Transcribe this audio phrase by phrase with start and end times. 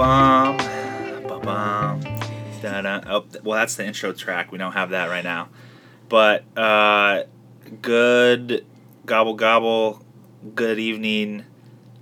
[0.00, 0.56] Ba-bum,
[1.28, 2.00] ba-bum,
[2.62, 3.02] da-da.
[3.06, 4.50] Oh, well, that's the intro track.
[4.50, 5.50] We don't have that right now.
[6.08, 7.24] But uh,
[7.82, 8.64] good
[9.04, 10.02] gobble gobble.
[10.54, 11.44] Good evening,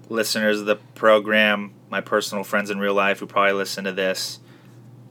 [0.09, 1.75] listeners of the program.
[1.91, 4.39] My personal friends in real life who probably listen to this.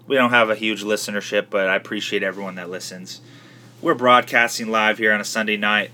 [0.07, 3.19] We don't have a huge listenership, but I appreciate everyone that listens.
[3.81, 5.91] We're broadcasting live here on a Sunday night,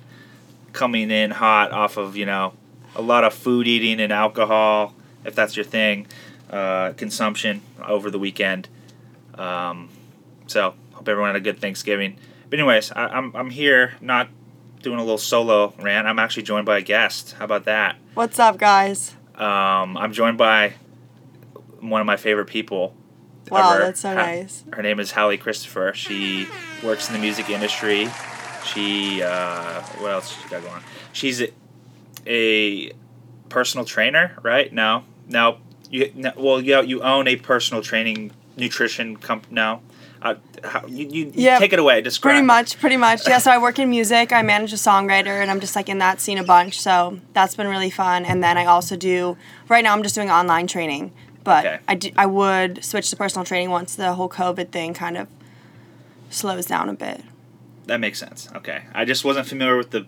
[0.73, 2.53] coming in hot off of you know
[2.95, 4.93] a lot of food eating and alcohol,
[5.25, 6.05] if that's your thing,
[6.53, 8.69] uh, consumption over the weekend.
[9.35, 9.89] Um,
[10.47, 12.17] so hope everyone had a good Thanksgiving.
[12.49, 14.29] But anyways, I, I'm I'm here not
[14.81, 16.07] doing a little solo rant.
[16.07, 17.33] I'm actually joined by a guest.
[17.39, 17.95] How about that?
[18.13, 19.15] What's up, guys?
[19.35, 20.75] Um, I'm joined by
[21.79, 22.93] one of my favorite people.
[23.49, 23.83] Wow, ever.
[23.85, 24.63] that's so Ha- nice.
[24.73, 25.93] Her name is Hallie Christopher.
[25.95, 26.47] She
[26.83, 28.07] works in the music industry.
[28.65, 30.75] She uh, what else she got going?
[30.75, 30.83] on?
[31.11, 31.49] She's a,
[32.27, 32.91] a
[33.49, 34.71] personal trainer, right?
[34.71, 35.57] No, no.
[35.93, 39.53] You well, yeah, you own a personal training nutrition company.
[39.53, 39.81] No,
[40.23, 42.01] uh, how, you you Yeah, take it away.
[42.01, 42.31] Describe.
[42.33, 43.27] Pretty much, pretty much.
[43.27, 44.33] Yeah, so I work in music.
[44.33, 46.81] I manage a songwriter, and I'm just like in that scene a bunch.
[46.81, 48.25] So that's been really fun.
[48.25, 49.37] And then I also do.
[49.69, 51.11] Right now, I'm just doing online training,
[51.43, 51.79] but Okay.
[51.87, 55.27] I, do, I would switch to personal training once the whole COVID thing kind of
[56.31, 57.21] slows down a bit.
[57.85, 58.49] That makes sense.
[58.55, 60.07] Okay, I just wasn't familiar with the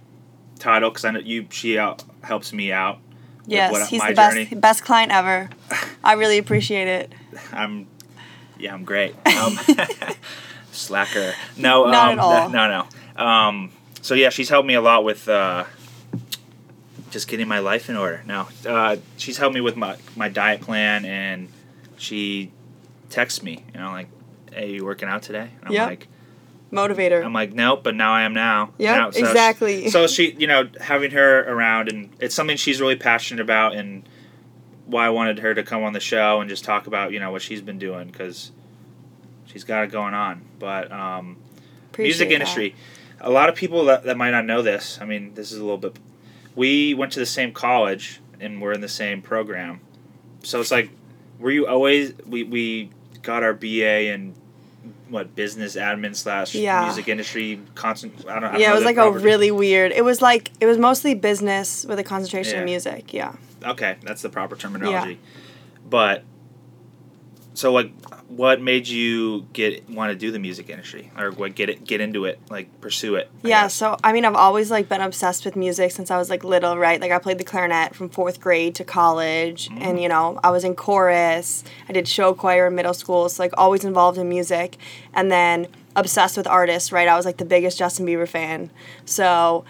[0.57, 1.45] title because I know you.
[1.51, 2.97] She out, helps me out.
[3.47, 4.45] Yes, what- he's the best journey.
[4.55, 5.49] best client ever.
[6.03, 7.13] I really appreciate it.
[7.51, 7.87] I'm,
[8.57, 9.15] yeah, I'm great.
[9.25, 9.57] Um,
[10.71, 11.33] slacker.
[11.57, 12.49] No, Not um, at all.
[12.49, 12.85] No,
[13.17, 13.23] no.
[13.23, 13.71] Um,
[14.01, 15.65] so yeah, she's helped me a lot with uh,
[17.11, 18.23] just getting my life in order.
[18.25, 21.49] No, uh, she's helped me with my my diet plan, and
[21.97, 22.51] she
[23.09, 24.07] texts me, you know, like,
[24.51, 25.87] "Hey, you working out today?" And I'm Yep.
[25.89, 26.07] like,
[26.75, 27.23] Motivator.
[27.23, 28.73] I'm like, nope, but now I am now.
[28.79, 29.89] Now- so- exactly.
[29.95, 34.07] So she, you know, having her around, and it's something she's really passionate about, and
[34.85, 37.31] why I wanted her to come on the show and just talk about, you know,
[37.31, 38.51] what she's been doing because
[39.45, 40.43] she's got it going on.
[40.59, 41.37] But um,
[41.97, 42.35] music that.
[42.35, 42.75] industry,
[43.19, 44.99] a lot of people that, that might not know this.
[45.01, 45.97] I mean, this is a little bit.
[46.55, 49.79] We went to the same college and we're in the same program,
[50.43, 50.89] so it's like,
[51.39, 52.13] were you always?
[52.25, 54.35] We we got our BA in
[55.09, 56.83] what business admin slash Yeah.
[56.85, 58.13] music industry constant.
[58.27, 58.43] I don't.
[58.45, 59.91] I don't Yeah, know it was like a really weird.
[59.91, 62.59] It was like it was mostly business with a concentration Yeah.
[62.59, 63.13] in music.
[63.13, 63.33] Yeah.
[63.65, 63.97] okay.
[64.03, 65.19] That's the proper terminology,
[65.89, 66.23] but.
[67.55, 67.91] So like,
[68.27, 72.01] what made you get want to do the music industry or what get it get
[72.01, 73.29] into it like pursue it?
[73.43, 73.73] I Yeah, guess?
[73.73, 76.77] so I mean, I've always like been obsessed with music since I was like little,
[76.77, 76.99] right?
[76.99, 79.81] Like I played the clarinet from fourth grade to college, Mm.
[79.81, 81.63] and you know, I was in chorus.
[81.89, 84.77] I did show choir in middle school, so like always involved in music,
[85.13, 87.07] and then obsessed with artists, right?
[87.07, 88.69] I was like the biggest Justin Bieber fan,
[89.05, 89.63] so.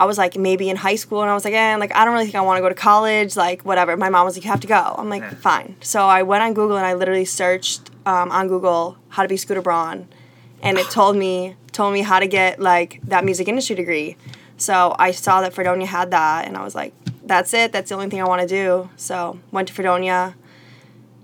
[0.00, 2.14] I was like maybe in high school, and I was like, eh, like I don't
[2.14, 3.96] really think I want to go to college, like whatever.
[3.98, 4.94] My mom was like, you have to go.
[4.96, 5.34] I'm like, Yeah.
[5.34, 5.76] fine.
[5.82, 9.36] So I went on Google and I literally searched um, on Google how to be
[9.36, 10.08] Scooter Braun,
[10.62, 14.16] and it told me told me how to get like that music industry degree.
[14.56, 17.70] So I saw that Fredonia had that, and I was like, that's it.
[17.70, 18.88] That's the only thing I want to do.
[18.96, 20.34] So went to Fredonia,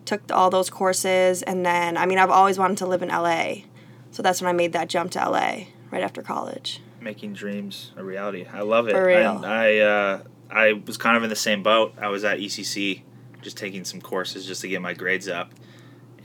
[0.04, 3.62] took all those courses, and then I mean I've always wanted to live in LA,
[4.10, 6.81] so that's when I made that jump to LA right after college.
[7.06, 8.47] Making dreams a reality.
[8.53, 8.93] I love it.
[8.93, 9.37] For real.
[9.37, 11.94] And I uh, I was kind of in the same boat.
[11.99, 13.03] I was at ECC,
[13.43, 15.53] just taking some courses just to get my grades up,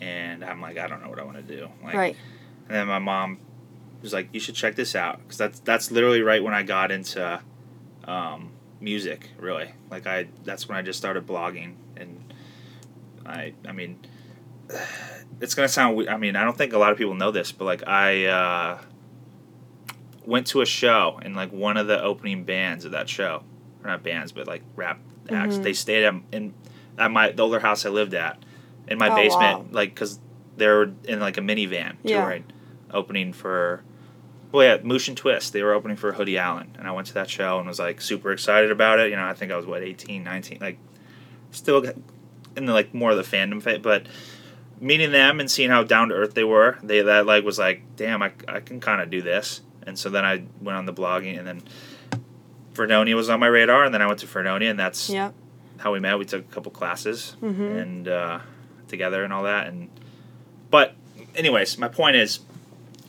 [0.01, 1.69] and I'm like, I don't know what I want to do.
[1.83, 2.17] Like, right.
[2.67, 3.37] And then my mom
[4.01, 6.91] was like, you should check this out because that's that's literally right when I got
[6.91, 7.39] into
[8.05, 8.49] um,
[8.79, 9.29] music.
[9.37, 12.33] Really, like I that's when I just started blogging, and
[13.25, 13.99] I I mean.
[15.39, 16.07] It's gonna sound.
[16.07, 18.79] I mean, I don't think a lot of people know this, but like I uh,
[20.25, 23.43] went to a show and like one of the opening bands of that show,
[23.83, 24.99] or not bands, but like rap
[25.29, 25.57] acts.
[25.57, 25.63] Mhm.
[25.63, 26.53] They stayed at in
[26.97, 28.37] at my the older house I lived at,
[28.87, 29.65] in my Oh, basement, wow.
[29.71, 30.19] like because
[30.57, 32.21] they were in like a minivan Yeah.
[32.21, 32.43] touring,
[32.91, 33.83] opening for.
[34.51, 35.53] Well, yeah, Moosh and Twist.
[35.53, 38.01] They were opening for Hoodie Allen, and I went to that show and was like
[38.01, 39.09] super excited about it.
[39.09, 40.77] You know, I think I was what 18, 19, like
[41.51, 41.83] still
[42.57, 44.07] in the like more of the fandom phase, but
[44.81, 47.81] meeting them and seeing how down to earth they were, they that like was like,
[47.95, 49.61] damn, I, I can kind of do this.
[49.87, 51.61] And so then I went on the blogging, and then
[52.73, 55.33] Fredonia was on my radar, and then I went to Fredonia, and that's Yep.
[55.77, 56.17] how we met.
[56.17, 57.81] We took a couple classes Mhm.
[57.81, 58.39] and uh,
[58.87, 59.67] together and all that.
[59.67, 59.89] And
[60.69, 60.93] but,
[61.35, 62.39] anyways, my point is,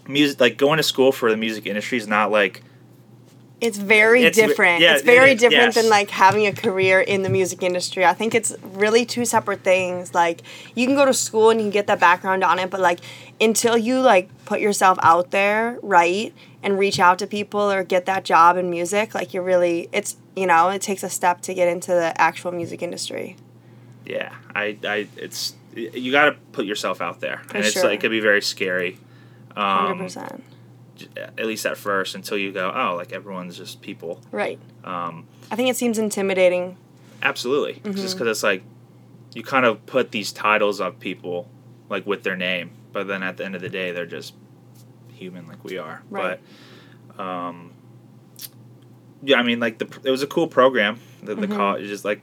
[0.08, 2.62] music like going to school for the music industry is not like
[3.62, 4.80] it's very it's, different.
[4.80, 5.74] Yeah, it's very it different yes.
[5.76, 8.04] than like having a career in the music industry.
[8.04, 10.12] I think it's really two separate things.
[10.12, 10.42] Like
[10.74, 12.98] you can go to school and you get that background on it, but like
[13.40, 18.04] until you like put yourself out there, right, and reach out to people or get
[18.06, 21.54] that job in music, like you're really it's you know, it takes a step to
[21.54, 23.36] get into the actual music industry.
[24.04, 24.34] Yeah.
[24.56, 27.42] I I it's you got to put yourself out there.
[27.46, 27.68] For and sure.
[27.68, 28.98] it's like it could be very scary.
[29.56, 30.40] Um, 100%
[31.16, 34.20] at least at first, until you go, oh, like everyone's just people.
[34.30, 34.58] Right.
[34.84, 36.76] Um, I think it seems intimidating.
[37.22, 37.92] absolutely, Mm-hmm.
[38.00, 38.62] just because it's like
[39.34, 41.48] you kind of put these titles of people
[41.88, 44.34] like with their name, but then at the end of the day, they're just
[45.12, 46.02] human like we are.
[46.10, 46.40] Right.
[47.16, 47.72] But um,
[49.22, 50.98] yeah, I mean, like the it was a cool program.
[51.22, 51.56] The the Mhm.
[51.56, 52.22] college just like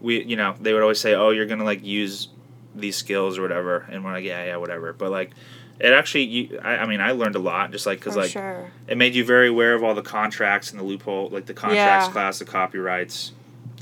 [0.00, 2.28] we, you know, they would always say, "Oh, you're gonna like use
[2.74, 5.30] these skills or whatever," and we're like, "Yeah, yeah, whatever." But like,
[5.80, 8.70] it actually, you, I, I mean, I learned a lot just like because like sure.
[8.86, 12.06] it made you very aware of all the contracts and the loophole, like the contracts
[12.06, 12.12] Yeah.
[12.12, 13.32] class, the copyrights.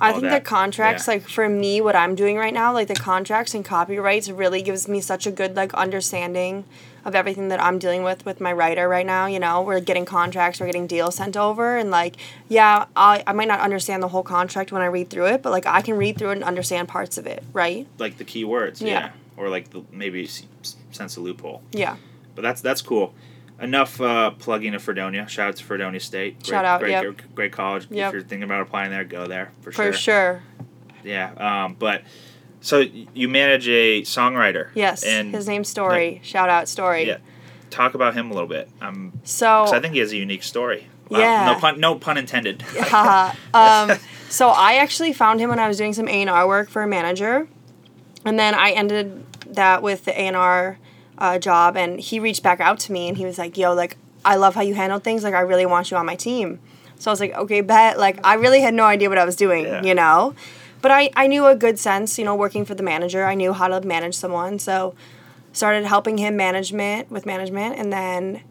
[0.00, 0.44] I think that.
[0.44, 1.14] the contracts, Yeah.
[1.14, 4.86] like for me, what I'm doing right now, like the contracts and copyrights, really gives
[4.86, 6.64] me such a good like understanding
[7.04, 9.26] of everything that I'm dealing with with my writer right now.
[9.26, 12.14] You know, we're getting contracts, we're getting deals sent over, and like,
[12.48, 15.50] yeah, I I might not understand the whole contract when I read through it, but
[15.50, 17.88] like I can read through it and understand parts of it, right?
[17.98, 19.10] like the key words, yeah, Yeah.
[19.36, 20.28] or like the, maybe
[20.98, 21.62] sense a loophole.
[21.72, 21.96] Yeah.
[22.34, 23.14] But that's that's cool.
[23.60, 25.26] Enough uh, plugging of Fredonia.
[25.28, 26.34] Shout out to Fredonia State.
[26.36, 27.02] Great, Shout out, great, yep.
[27.02, 27.88] great, great college.
[27.90, 28.06] Yep.
[28.08, 29.92] If you're thinking about applying there, go there for, For sure.
[29.92, 30.42] For sure.
[31.02, 31.64] Yeah.
[31.64, 32.02] Um, but
[32.60, 32.84] so
[33.14, 34.68] you manage a songwriter.
[34.74, 35.02] Yes.
[35.02, 36.22] And His name's Storii.
[36.22, 37.06] Shout out Storii.
[37.06, 37.18] Yeah.
[37.70, 38.68] talk about him a little bit.
[38.80, 40.86] Um, So I think he has a unique story.
[41.08, 41.18] Wow.
[41.18, 41.52] Yeah.
[41.52, 41.80] No pun.
[41.80, 42.62] No pun intended.
[42.62, 43.34] Haha.
[43.92, 43.98] um,
[44.28, 46.82] so I actually found him when I was doing some A and R work for
[46.82, 47.48] a manager,
[48.24, 49.24] and then I ended
[49.54, 50.78] that with the A and R
[51.18, 53.96] uh, job, and he reached back out to me and he was like, "Yo, like
[54.24, 55.22] I love how you handle things.
[55.24, 56.60] Like I really want you on my team."
[56.98, 59.36] So I was like, "Okay, bet." Like I really had no idea what I was
[59.36, 59.82] doing, Yeah.
[59.82, 60.34] you know,
[60.80, 63.24] but I I knew a good sense, you know, working for the manager.
[63.24, 64.94] I knew how to manage someone, so
[65.52, 68.42] started helping him management with management, and then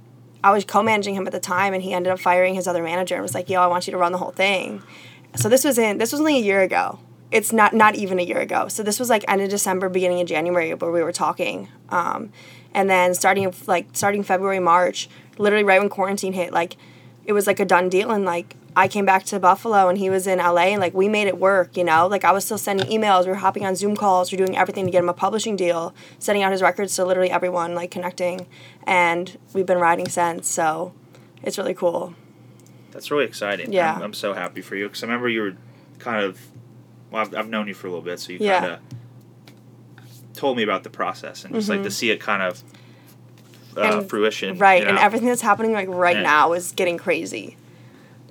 [0.43, 3.15] I was co-managing him at the time, and he ended up firing his other manager
[3.15, 4.81] and was like, "Yo, I want you to run the whole thing."
[5.35, 6.99] So this was in this was only a year ago.
[7.31, 8.67] It's not not even a year ago.
[8.69, 12.31] So this was like end of December, beginning of January, where we were talking, um,
[12.73, 16.77] and then starting like starting February, March, literally right when quarantine hit, like
[17.25, 20.09] it was like a done deal, and like I came back to Buffalo, and he
[20.09, 21.75] was in LA, and like we made it work.
[21.75, 24.37] You know, like I was still sending emails, we were hopping on Zoom calls, we
[24.37, 27.31] are doing everything to get him a publishing deal, sending out his records to literally
[27.31, 28.45] everyone, like connecting,
[28.85, 30.47] and we've been riding since.
[30.47, 30.93] So
[31.43, 32.13] it's really cool.
[32.91, 33.71] That's really exciting.
[33.73, 33.95] Yeah.
[33.95, 35.53] I'm, I'm so happy for you because I remember you were
[35.99, 36.39] kind of.
[37.11, 38.59] Well, I've, I've known you for a little bit, so you Yeah.
[38.59, 38.79] kind of
[40.37, 42.63] told me about the process and just like to see it kind of
[43.75, 43.99] uh, Mm-hmm.
[43.99, 44.57] And- fruition.
[44.57, 47.57] Right, you and everything that's happening like right now is getting crazy.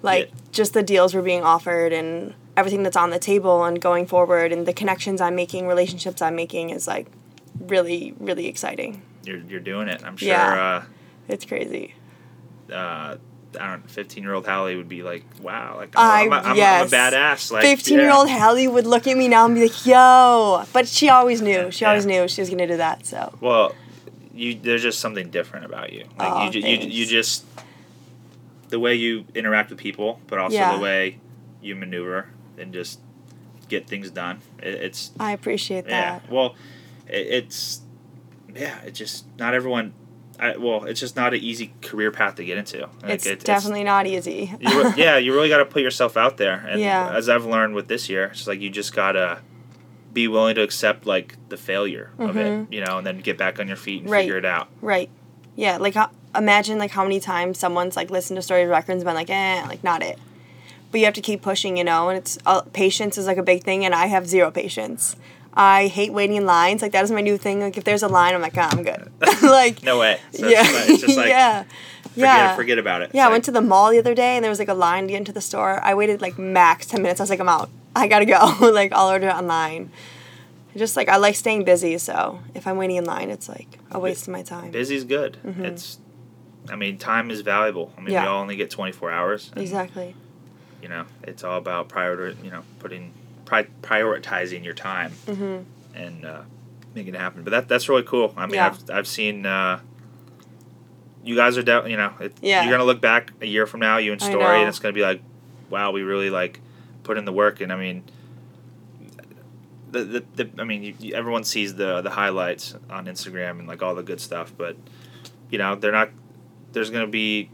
[0.02, 0.34] Like Yeah.
[0.52, 4.50] just the deals we're being offered and everything that's on the table and going forward
[4.52, 7.06] and the connections I'm making, relationships I'm making is like
[7.60, 9.02] really, really exciting.
[9.24, 10.02] You're, you're doing it.
[10.04, 10.28] I'm sure.
[10.28, 10.84] Yeah.
[11.28, 11.94] It's crazy.
[12.70, 13.16] Uh, uh,
[13.58, 13.90] I don't.
[13.90, 16.92] Fifteen year old Hallie would be like, "Wow, like I- I'm, a, I'm, yes.
[16.92, 18.28] I'm a badass." Like Fifteen year old.
[18.28, 21.50] Hallie would look at me now and be like, "Yo," but she always knew.
[21.50, 23.06] Yeah, She always knew she was gonna do that.
[23.06, 23.74] So Well,
[24.34, 26.04] you there's just something different about you.
[26.18, 27.44] Like Aw, you, you, you just
[28.68, 30.76] the way you interact with people, but also Yeah.
[30.76, 31.18] the way
[31.62, 32.28] you maneuver
[32.58, 33.00] and just
[33.68, 34.40] get things done.
[34.58, 36.18] It, it's I appreciate yeah.
[36.18, 36.30] that.
[36.30, 36.54] Well,
[37.08, 37.80] it, it's
[38.54, 38.80] yeah.
[38.84, 39.94] It's just not everyone.
[40.38, 42.80] I, well, it's just not an easy career path to get into.
[43.02, 44.52] Like, it's it- definitely not easy.
[44.60, 46.64] you yeah, you really got to put yourself out there.
[46.68, 47.10] And Yeah.
[47.14, 49.40] as I've learned with this year, it's like you just gotta
[50.12, 52.72] be willing to accept like the failure of it, Mhm.
[52.72, 54.22] you know, and then get back on your feet and Right.
[54.22, 54.68] figure it out.
[54.80, 55.10] Right.
[55.56, 59.04] Yeah, like how, imagine like how many times someone's like listened to Storii's Records and
[59.04, 60.18] been like, eh, like not it.
[60.90, 63.42] But you have to keep pushing, you know, and it's uh, patience is like a
[63.42, 65.16] big thing, and I have zero patience.
[65.58, 66.82] I hate waiting in lines.
[66.82, 67.60] Like that is my new thing.
[67.60, 69.10] Like if there's a line, I'm like, ah, I'm good.
[69.42, 70.20] like No way.
[70.32, 72.56] So yeah, it's, just like, it's just like yeah, forget, yeah.
[72.56, 73.10] forget about it.
[73.14, 75.04] Yeah, I went to the mall the other day and there was like a line
[75.04, 75.80] to get into the store.
[75.82, 77.20] I waited like max 10 minutes.
[77.20, 77.70] I was like, I'm out.
[77.94, 78.56] I gotta go.
[78.72, 79.90] like, I'll order it online.
[80.76, 83.98] Just like, I like staying busy, so if I'm waiting in line, it's like a
[83.98, 84.72] waste of my time.
[84.72, 85.38] Busy's good.
[85.42, 85.98] It's,
[86.68, 87.94] I mean, time is valuable.
[87.96, 88.12] I mean, Mm-hmm.
[88.12, 88.22] Yeah.
[88.24, 89.50] we all only get 24 hours.
[89.54, 90.14] and, Exactly.
[90.82, 93.14] You know, it's all about prior, you know, putting,
[93.46, 95.58] pri- prioritizing your time hmm
[95.94, 96.42] and uh,
[96.94, 97.42] making it happen.
[97.42, 98.34] But that that's really cool.
[98.36, 98.66] I mean, Yeah.
[98.66, 99.46] I've I've seen.
[99.46, 99.80] Uh,
[101.24, 101.90] you guys are down.
[101.90, 102.62] You know, it, Yeah.
[102.64, 105.02] you're gonna look back a year from now, you and Storii, and it's gonna be
[105.02, 105.22] like,
[105.70, 106.60] wow, we really like
[107.02, 107.60] put in the work.
[107.60, 108.04] And I mean,
[109.90, 113.66] the the, the I mean, you, you, everyone sees the the highlights on Instagram and
[113.68, 114.76] like all the good stuff, but
[115.50, 116.10] you know, they're not.
[116.72, 117.48] There's gonna be,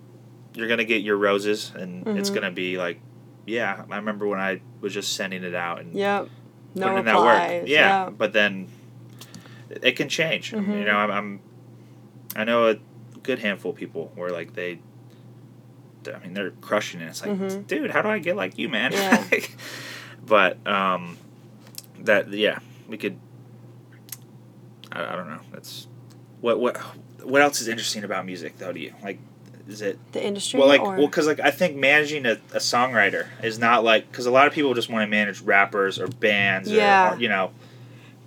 [0.54, 2.34] you're gonna get your roses, and it's Mhm.
[2.34, 2.98] gonna be like,
[3.46, 6.28] yeah, I remember when I was just sending it out and Yep.
[6.74, 7.68] No putting in that work.
[7.68, 8.68] Yeah, but then
[9.70, 10.52] it can change.
[10.52, 10.78] Mhm.
[10.78, 11.40] You know, I'm, I'm,
[12.34, 12.76] I know a
[13.22, 14.78] good handful of people where like they,
[16.06, 17.06] I mean, they're crushing it.
[17.08, 17.66] It's like, Mhm.
[17.66, 18.92] dude, how do I get like you, man?
[18.92, 19.24] Yeah.
[20.26, 21.18] but um,
[22.00, 22.58] that yeah,
[22.88, 23.18] we could.
[24.90, 25.40] I, I don't know.
[25.52, 25.86] That's
[26.40, 26.76] what what
[27.22, 28.94] what else is interesting about music though to you?
[29.02, 29.18] Like,
[29.68, 30.58] is it The industry.
[30.58, 30.96] well like or?
[30.96, 34.46] well because like I think managing a, a songwriter is not like because a lot
[34.46, 37.10] of people just want to manage rappers or bands Yeah.
[37.12, 37.50] or, or you know,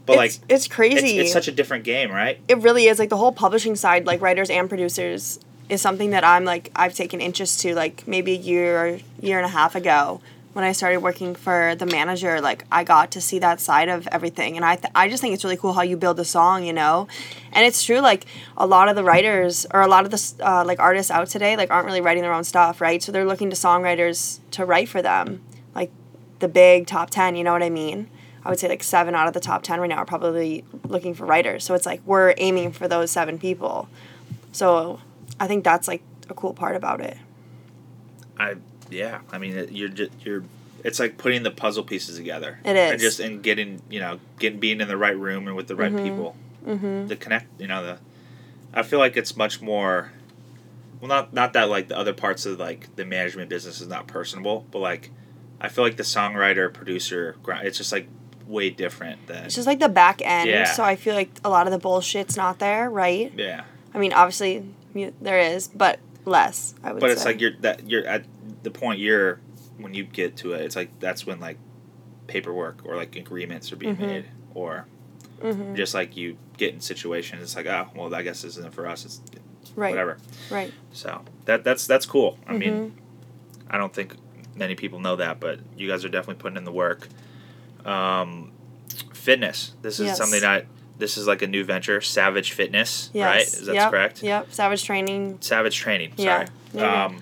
[0.05, 1.17] but like it's, it's crazy.
[1.17, 2.39] it's, it's such a different game, right?
[2.47, 6.23] it really is like the whole publishing side like writers and producers is something that
[6.23, 9.73] i'm like i've taken interest to like maybe a year or year and a half
[9.73, 10.21] ago
[10.55, 14.07] when i started working for the manager like i got to see that side of
[14.07, 16.63] everything and i, th- I just think it's really cool how you build a song
[16.63, 17.09] you know
[17.51, 20.63] and it's true like a lot of the writers or a lot of the uh,
[20.63, 23.49] like artists out today like aren't really writing their own stuff right so they're looking
[23.49, 25.41] to songwriters to write for them
[25.75, 25.91] like
[26.39, 28.09] the big top 10 you know what i mean
[28.45, 31.15] I would say like seven out of the top 10 right now are probably looking
[31.15, 31.63] for writers.
[31.63, 33.89] So it's like we're aiming for those seven people.
[34.51, 35.01] So
[35.39, 37.17] I think that's like a cool part about it.
[38.37, 38.55] I
[38.89, 39.19] yeah.
[39.31, 40.43] I mean, it, you're just you're.
[40.83, 42.59] It's like putting the puzzle pieces together.
[42.63, 45.67] It and just and getting you know getting being in the right room and with
[45.67, 46.03] the right Mhm.
[46.03, 46.35] people.
[46.65, 47.07] Mm-hmm.
[47.07, 47.59] The connect.
[47.59, 47.97] You know the.
[48.73, 50.11] I feel like it's much more.
[51.01, 54.07] Well, not not that like the other parts of like the management business is not
[54.07, 55.11] personable, but like,
[55.59, 58.07] I feel like the songwriter producer it's just like
[58.47, 60.49] way different than It's just like the back end.
[60.49, 60.65] Yeah.
[60.65, 63.31] So I feel like a lot of the bullshit's not there, right?
[63.35, 63.63] yeah.
[63.93, 64.63] I mean, obviously
[65.21, 67.13] there is, but less, I would But say.
[67.13, 68.23] it's like you're that you're at
[68.65, 69.39] the point you're
[69.77, 70.61] when you get to it.
[70.61, 71.57] It's like that's when like
[72.27, 73.99] paperwork or like agreements are being Mhm.
[74.07, 74.85] made, or
[75.41, 75.75] Mhm.
[75.75, 77.41] just like you get in situations.
[77.41, 79.05] It's like oh well, I guess this isn't for us.
[79.05, 79.21] It's
[79.75, 79.91] Right.
[79.91, 80.17] whatever.
[80.51, 80.73] Right.
[80.91, 82.37] So that that's that's cool.
[82.47, 82.91] I mean, Mhm.
[83.69, 84.15] I don't think
[84.55, 87.07] many people know that, but you guys are definitely putting in the work.
[87.85, 88.51] Um,
[89.13, 89.73] fitness.
[89.81, 90.17] This is Yes.
[90.17, 90.65] something that
[90.97, 91.99] this is like a new venture.
[91.99, 93.25] Savage Fitness, Yes.
[93.25, 93.41] right?
[93.47, 93.91] Is that yep.
[93.91, 94.23] correct?
[94.23, 94.47] Yep.
[94.53, 95.37] Savage training.
[95.41, 96.13] Savage Training.
[96.17, 96.45] Sorry.
[96.73, 97.05] Yeah.
[97.05, 97.17] Um,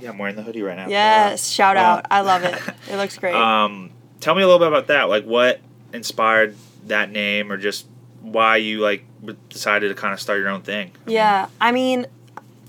[0.00, 0.88] yeah, I'm wearing the hoodie right now.
[0.88, 1.50] Yes.
[1.50, 2.06] Shout out.
[2.10, 2.60] I love it.
[2.90, 3.34] It looks great.
[3.34, 3.90] Um,
[4.20, 5.08] tell me a little bit about that.
[5.08, 5.60] Like, what
[5.92, 7.86] inspired that name, or just
[8.20, 9.04] why you like
[9.48, 10.92] decided to kind of start your own thing?
[11.06, 12.06] Yeah, I mean,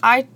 [0.01, 0.27] I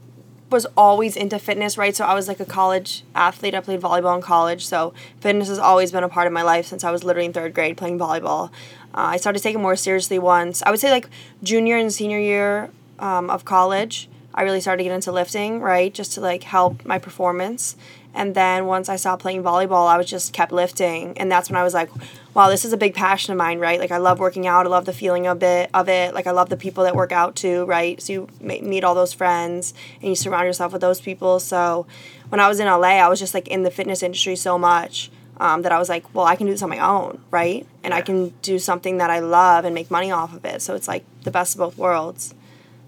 [0.49, 1.95] was always into fitness, right?
[1.95, 3.55] So I was like a college athlete.
[3.55, 6.67] I played volleyball in college, so fitness has always been a part of my life
[6.67, 8.49] since I was literally in third grade playing volleyball.
[8.93, 10.61] Uh, I started taking more seriously once.
[10.63, 11.09] I would say like
[11.41, 12.69] junior and senior year
[12.99, 14.07] um, of college.
[14.35, 17.75] I really started to get into lifting, right, just to like help my performance.
[18.15, 21.57] And then once I stopped playing volleyball, I was just kept lifting, and that's when
[21.57, 21.89] I was like,
[22.35, 23.79] "Wow, this is a big passion of mine, right?
[23.79, 24.67] Like I love working out.
[24.67, 25.69] I love the feeling of it.
[25.73, 26.13] Of it.
[26.13, 27.99] Like I love the people that work out too, right?
[28.01, 31.39] So you meet all those friends, and you surround yourself with those people.
[31.39, 31.87] So
[32.29, 35.09] when I was in LA, I was just like in the fitness industry so much
[35.37, 37.65] um, that I was like, well, I can do this on my own, right?
[37.83, 40.61] And I can do something that I love and make money off of it.
[40.61, 42.33] So it's like the best of both worlds.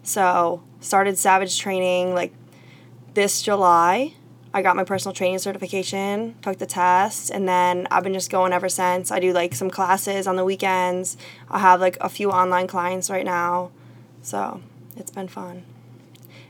[0.04, 2.34] So started Savage training like
[3.14, 4.14] this July.
[4.54, 8.54] I got my personal training certification, took the test, and then I've been just going
[8.54, 9.12] ever since.
[9.12, 11.18] I do like some classes on the weekends.
[11.52, 13.72] I have like a few online clients right now.
[14.22, 14.62] So
[14.96, 15.64] it's been fun.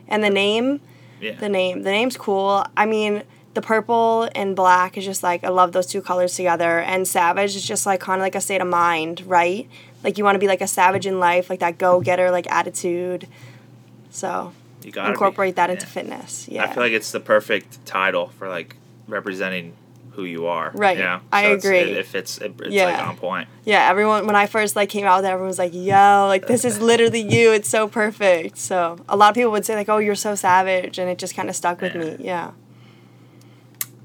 [0.08, 0.82] And the name,
[1.20, 1.34] Yeah.
[1.34, 2.64] the name, the name's cool.
[2.78, 3.24] I mean,
[3.56, 6.80] the purple and black is just like I love those two colors together.
[6.82, 9.68] And savage is just like kind of like a state of mind, right?
[10.04, 12.46] Like you want to be like a savage in life, like that go getter like
[12.52, 13.28] attitude.
[14.16, 15.92] So you got incorporate that into yeah.
[15.92, 16.48] fitness.
[16.48, 16.64] Yeah.
[16.64, 19.74] I feel like it's the perfect title for like representing
[20.12, 20.72] who you are.
[20.74, 20.96] Right.
[20.98, 21.20] You know?
[21.34, 21.80] I agree.
[21.80, 22.38] It, it fits.
[22.38, 23.06] It, it's like Yeah.
[23.10, 23.50] on point.
[23.66, 26.48] yeah, everyone when I first like came out with it, everyone was like, "Yo, like
[26.48, 27.52] this is literally you.
[27.52, 30.98] It's so perfect." So a lot of people would say like, "Oh, you're so savage,"
[30.98, 32.02] and it just kind of stuck with Yeah.
[32.02, 32.18] me.
[32.20, 32.52] Yeah.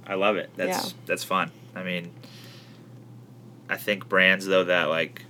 [0.09, 0.51] I love it.
[0.57, 0.93] That's Yeah.
[1.07, 1.53] that's fun.
[1.77, 2.11] I mean,
[3.69, 5.25] I think brands though that like,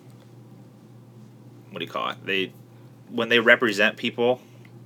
[1.71, 2.25] what do you call it?
[2.25, 2.53] They
[3.11, 4.41] when they represent people,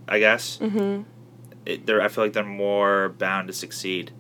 [0.09, 1.03] I guess Mm-hmm.
[1.67, 4.11] it, they're I feel like they're more bound to succeed,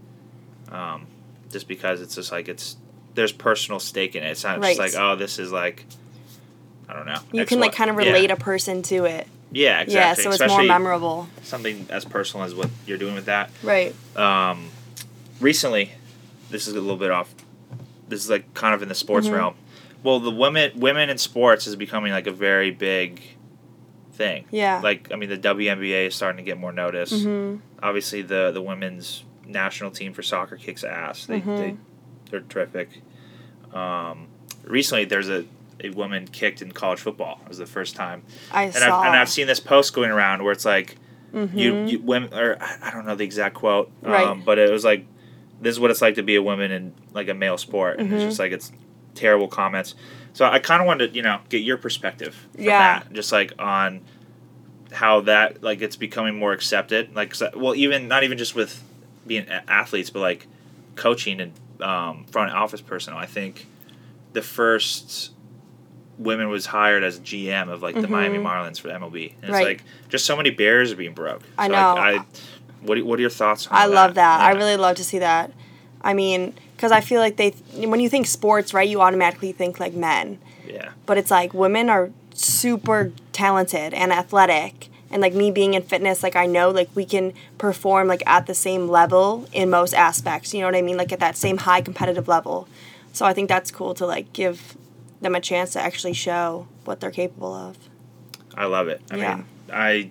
[0.70, 1.06] um,
[1.50, 2.76] just because it's just like it's
[3.14, 4.30] there's personal stake in it.
[4.30, 5.84] It's not just like oh this is like,
[6.88, 7.18] I don't know.
[7.32, 8.06] You X, can like kind of yeah.
[8.12, 9.28] relate a person to it.
[9.52, 10.24] Yeah, exactly.
[10.24, 11.28] Yeah, so it's more memorable.
[11.42, 13.50] something as personal as what you're doing with that.
[13.62, 13.94] Right.
[14.16, 14.68] Um,
[15.40, 15.92] recently,
[16.50, 17.32] this is a little bit off.
[18.08, 19.32] This is like kind of in the sports Mhm.
[19.34, 19.54] realm.
[20.02, 23.22] Well, the women women in sports is becoming like a very big
[24.14, 24.44] thing.
[24.50, 24.80] Yeah.
[24.83, 27.12] Like I mean, the WNBA is starting to get more notice.
[27.12, 27.61] Mm-hmm.
[27.83, 31.26] Obviously, the the women's national team for soccer kicks ass.
[31.26, 31.56] They Mhm.
[31.59, 31.76] they
[32.30, 32.88] they're terrific.
[33.73, 34.28] Um,
[34.64, 35.44] recently, there's a
[35.83, 37.40] a woman kicked in college football.
[37.42, 39.00] It was the first time, I and saw.
[39.00, 40.97] I've and I've seen this post going around where it's like
[41.35, 41.50] Mhm.
[41.56, 44.44] you, you women or I- don't know the exact quote, um, Right.
[44.44, 45.04] but it was like
[45.61, 48.12] this is what it's like to be a woman in like a male sport, and
[48.12, 48.26] it's Mhm.
[48.28, 48.71] just like it's
[49.14, 49.94] terrible comments.
[50.34, 53.00] So I kind of wanted to you know get your perspective Yeah.
[53.00, 54.02] that, just like on
[54.92, 57.14] how that like it's becoming more accepted.
[57.16, 58.82] Like 'cause I- well, even not even just with
[59.26, 60.46] being a- athletes, but like
[60.96, 63.18] coaching and um, front office personnel.
[63.18, 63.66] I think
[64.32, 65.30] the first
[66.18, 68.44] women was hired as GM of like the Miami Mhm.
[68.44, 69.32] Marlins for MLB.
[69.42, 71.42] And it's like just so many barriers are being broke.
[71.58, 71.94] I know.
[71.94, 72.24] Like, I,
[72.82, 73.82] what what are your thoughts on that?
[73.82, 74.40] I love that.
[74.40, 75.52] I really love to see that.
[76.02, 79.78] I mean, because I feel like they, when you think sports, right, you automatically think
[79.80, 80.38] like men.
[80.66, 80.90] yeah.
[81.06, 84.88] But it's like women are super talented and athletic.
[85.10, 88.46] And like me being in fitness, like I know like we can perform like at
[88.46, 90.52] the same level in most aspects.
[90.52, 90.96] You know what I mean?
[90.96, 92.66] Like at that same high competitive level.
[93.12, 94.76] So I think that's cool to like give
[95.20, 97.76] them a chance to actually show what they're capable of.
[98.56, 99.02] I love it.
[99.12, 99.36] I Yeah.
[99.36, 100.10] mean, I,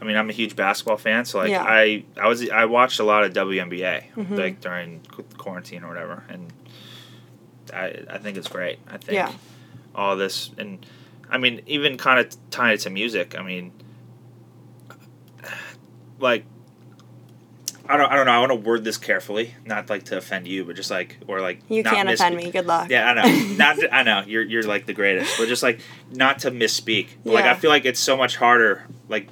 [0.00, 1.62] I mean, I'm a huge basketball fan, so like Yeah.
[1.64, 4.38] I, I was, I watched a lot of WNBA Mhm.
[4.38, 5.00] like during
[5.36, 6.52] quarantine or whatever, and
[7.74, 8.78] I, I think it's great.
[8.88, 9.32] I think Yeah.
[9.94, 10.84] all this, and
[11.30, 13.36] I mean, even kind of tying it to music.
[13.38, 13.72] I mean,
[16.18, 16.44] like.
[17.90, 18.32] I don't, I don't know.
[18.32, 21.40] I want to word this carefully, not like to offend you, but just like or
[21.40, 22.50] like You can't offend me.
[22.50, 22.90] Good luck.
[22.90, 23.54] yeah, I know.
[23.56, 24.24] Not I know.
[24.26, 25.38] You're you're like the greatest.
[25.38, 25.80] But just like
[26.12, 27.08] not to misspeak.
[27.24, 29.28] But, Like I feel like it's so much harder like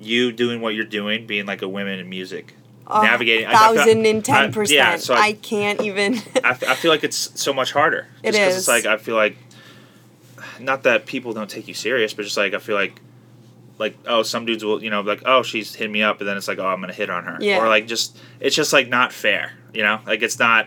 [0.00, 2.54] you doing what you're doing, being like a women in music.
[2.88, 4.76] Oh, navigating- I- I thousand and I- ten percent.
[4.76, 6.14] yeah, so I- I can't even.
[6.44, 8.06] I feel like it's so much harder.
[8.22, 8.56] It is.
[8.56, 9.36] It's like I feel like
[10.60, 13.00] not that people don't take you serious, but just like I feel like
[13.78, 16.36] like oh some dudes will you know like oh she's hitting me up and then
[16.36, 17.58] it's like oh I'm gonna hit on her Yeah.
[17.62, 20.66] or like just it's just like not fair you know like it's not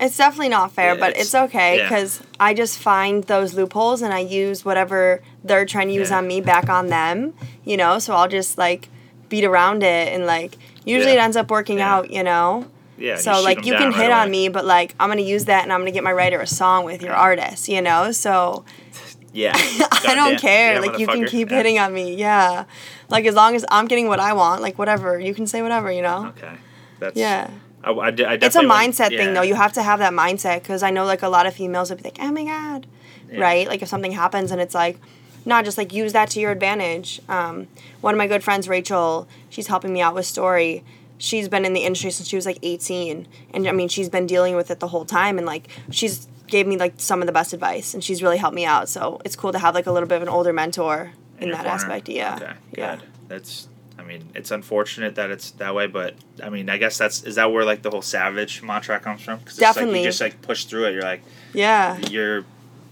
[0.00, 1.82] It's definitely not fair, Yeah, but it's- it's, okay yeah.
[1.84, 6.18] because I just find those loopholes and I use whatever they're trying to use Yeah.
[6.18, 7.98] on me back on them, you know?
[7.98, 8.88] So I'll just like
[9.28, 11.20] beat around it and like usually Yeah.
[11.20, 11.94] it ends up working Yeah.
[11.94, 12.66] out, you know?
[12.98, 15.62] yeah so shoot like you can hit on me, but like I'm gonna use that
[15.62, 18.12] and I'm gonna get my writer a song with your artist, you know?
[18.12, 18.64] So
[19.32, 20.74] yeah I don't care.
[20.74, 21.56] Yeah, like you can keep Yeah.
[21.58, 22.64] hitting on me, yeah.
[23.08, 25.90] Like as long as I'm getting what I want, like whatever, you can say whatever,
[25.92, 26.26] you know?
[26.36, 26.52] okay
[26.98, 27.48] that's Yeah.
[27.82, 28.10] I, I, I
[28.40, 29.18] it's a mindset yeah.
[29.18, 31.54] thing though you have to have that mindset because i know like a lot of
[31.54, 32.86] females would be like oh my god
[33.30, 33.40] Yeah.
[33.40, 34.98] right like if something happens and it's like
[35.46, 37.68] not just like use that to your advantage um,
[38.02, 40.82] one of my good friends rachel she's helping me out with Storii
[41.16, 44.26] she's been in the industry since she was like 18 and i mean she's been
[44.26, 47.32] dealing with it the whole time and like she's gave me like some of the
[47.32, 49.92] best advice and she's really helped me out so it's cool to have like a
[49.92, 51.70] little bit of an older mentor in, that corner.
[51.70, 52.98] aspect yeah Okay, yeah.
[53.28, 53.68] That's.
[54.00, 57.34] I mean, it's unfortunate that it's that way, but I mean, I guess that's is
[57.36, 59.38] that where like the whole savage mantra comes from?
[59.40, 60.00] Like Definitely.
[60.00, 60.92] you just like push through it.
[60.94, 62.44] You're like yeah you're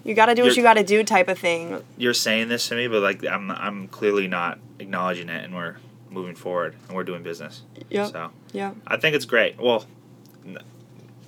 [0.04, 2.86] you gotta do what You're- gotta do type of thing you're saying this to me,
[2.88, 5.76] but like I'm I'm clearly not acknowledging it, and we're
[6.10, 7.62] moving forward and we're doing business.
[7.90, 8.06] Yeah.
[8.06, 9.58] So yeah I think it's great.
[9.60, 9.84] Well,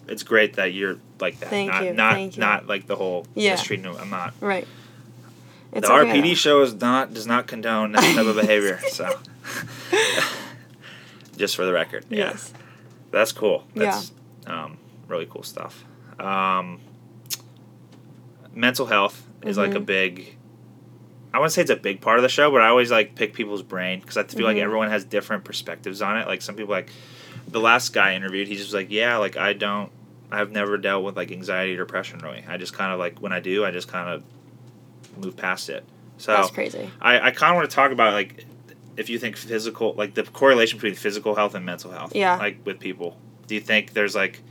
[0.09, 1.51] it's great that you're like that.
[1.51, 2.40] Thank not, you, Not thank you.
[2.40, 3.53] not like the whole Yeah.
[3.53, 3.87] mistreating.
[3.87, 4.35] I'm not.
[4.40, 4.66] right
[5.73, 8.81] it's the okay, RPD show is not does not condone that type of behavior.
[8.89, 9.19] So,
[11.37, 12.53] just for the record, yeah, Yes.
[13.11, 13.65] that's cool.
[13.75, 14.13] That's
[14.47, 14.79] um,
[15.09, 15.85] really cool stuff.
[16.19, 16.81] Um,
[18.55, 19.87] mental health is like a Mhm.
[19.87, 20.37] big.
[21.33, 23.35] I wouldn't say it's a big part of the show, but I always like pick
[23.35, 24.63] people's brain because I feel like Mhm.
[24.63, 26.27] everyone has different perspectives on it.
[26.27, 26.91] Like some people, like
[27.47, 29.93] the last guy I interviewed, he's just like, yeah, like I don't,
[30.33, 32.45] I've never dealt with like anxiety or depression really.
[32.49, 34.23] I just kind of like when I do, I just kind of
[35.21, 35.85] move past it.
[36.19, 36.91] So That's crazy.
[37.01, 38.45] I, I kind of want to talk about like
[38.97, 42.37] if you think physical like the correlation between physical health and mental health Yeah.
[42.37, 44.43] like with people do you think there's like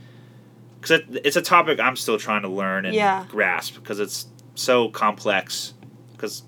[0.80, 3.24] because it, it's a topic i'm still trying to learn and Yeah.
[3.28, 5.74] grasp because it's so complex
[6.12, 6.42] because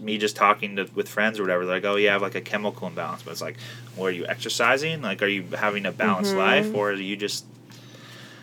[0.00, 2.40] me just talking to with friends or whatever they're like oh you have like a
[2.40, 3.56] chemical imbalance but it's like
[3.96, 6.38] well, are you exercising like are you having a balanced Mhm.
[6.38, 7.44] life or are you just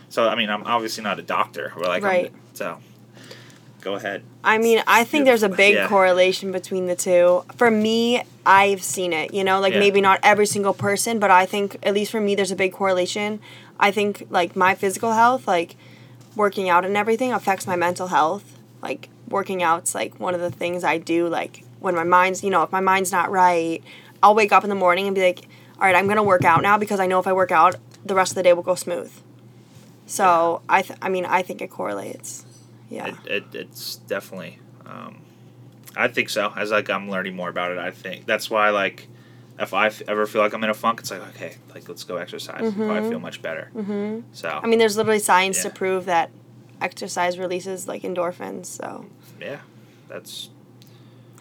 [0.10, 2.34] so i mean i'm obviously not a doctor but like I'm- Right.
[2.54, 2.80] so
[3.84, 5.88] go ahead I mean, I think there's a big Yeah.
[5.88, 7.44] correlation between the two.
[7.56, 9.80] For me, I've seen it, you know, like Yeah.
[9.80, 12.74] maybe not every single person, but I think at least for me there's a big
[12.74, 13.40] correlation.
[13.80, 15.76] I think like my physical health, like
[16.36, 18.44] working out and everything affects my mental health.
[18.82, 22.50] Like working out's like one of the things I do like when my mind's, you
[22.50, 23.82] know, if my mind's not right,
[24.22, 25.48] I'll wake up in the morning and be like,
[25.80, 27.76] "All right, I'm going to work out now because I know if I work out,
[28.06, 29.12] the rest of the day will go smooth."
[30.06, 32.46] So, I th- I mean, I think it correlates.
[32.94, 33.08] Yeah.
[33.08, 34.60] It, it, it's definitely.
[34.86, 35.22] Um,
[35.96, 36.54] I think so.
[36.56, 39.08] As like I'm learning more about it, I think that's why like
[39.60, 42.04] if I f- ever feel like I'm in a funk, it's like okay, like let's
[42.04, 42.62] go exercise.
[42.62, 43.10] I Mhm.
[43.10, 43.70] feel much better.
[43.76, 44.24] Mhm.
[44.32, 45.70] So I mean, there's literally science Yeah.
[45.70, 46.30] to prove that
[46.82, 48.66] exercise releases like endorphins.
[48.68, 49.06] So
[49.40, 49.60] yeah,
[50.10, 50.50] that's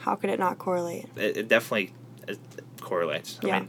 [0.01, 1.07] how could it not correlate?
[1.17, 1.93] it, it definitely
[2.29, 2.39] it
[2.81, 3.39] correlates.
[3.43, 3.59] I Yeah.
[3.61, 3.69] mean,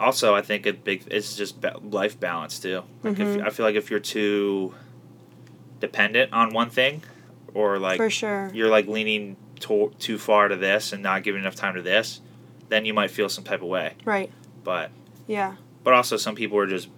[0.00, 2.82] also I think a big it's just life balance too.
[3.02, 3.36] Like Mhm.
[3.40, 4.74] if I feel like if you're too
[5.86, 7.02] dependent on one thing,
[7.52, 8.50] or like For sure.
[8.54, 12.20] you're like leaning to- too far to this and not giving enough time to this,
[12.68, 13.94] then you might feel some type of way.
[14.04, 14.30] Right.
[14.62, 14.90] But
[15.26, 15.54] Yeah.
[15.82, 16.88] but also some people are just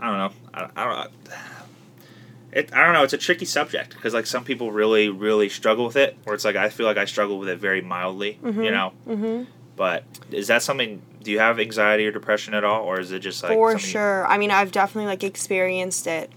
[0.00, 0.32] I don't know.
[0.54, 1.12] I, I don't.
[2.52, 3.02] it I don't know.
[3.02, 6.16] It's a tricky subject because like some people really really struggle with it.
[6.24, 8.38] Where it's like I feel like I struggle with it very mildly.
[8.44, 8.92] You know.
[9.06, 9.44] Mm-hmm.
[9.76, 11.02] But is that something?
[11.22, 13.86] Do you have anxiety or depression at all, or is it just like For something
[13.86, 14.26] you- sure.
[14.26, 16.30] I mean, I've definitely like experienced it.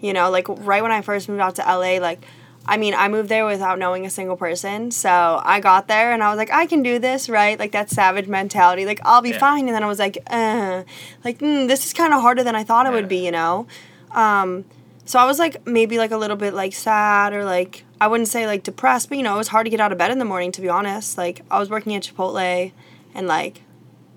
[0.00, 2.24] You know, like right when I first moved out to LA, like
[2.68, 4.90] I mean, I moved there without knowing a single person.
[4.90, 7.56] So I got there and I was like, I can do this, right?
[7.58, 8.84] Like that savage mentality.
[8.84, 9.38] Like I'll be Yeah.
[9.38, 9.66] fine.
[9.68, 10.82] And then I was like, uh,
[11.24, 13.24] like mm, this is kind of harder than I thought it would be.
[13.24, 13.66] You know.
[14.12, 14.64] Um,
[15.04, 18.28] so I was like maybe like a little bit like sad or like I wouldn't
[18.28, 20.18] say like depressed, but you know, it was hard to get out of bed in
[20.18, 21.16] the morning to be honest.
[21.16, 22.72] Like I was working at Chipotle
[23.14, 23.62] and like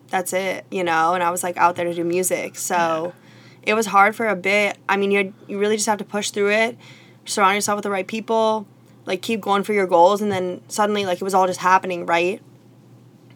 [0.09, 2.55] that's it, you know, and I was like out there to do music.
[2.57, 3.13] So
[3.63, 4.77] it was hard for a bit.
[4.87, 6.77] I mean, you you really just have to push through it,
[7.25, 8.65] surround yourself with the right people,
[9.05, 12.05] like keep going for your goals and then suddenly like it was all just happening,
[12.05, 12.41] right?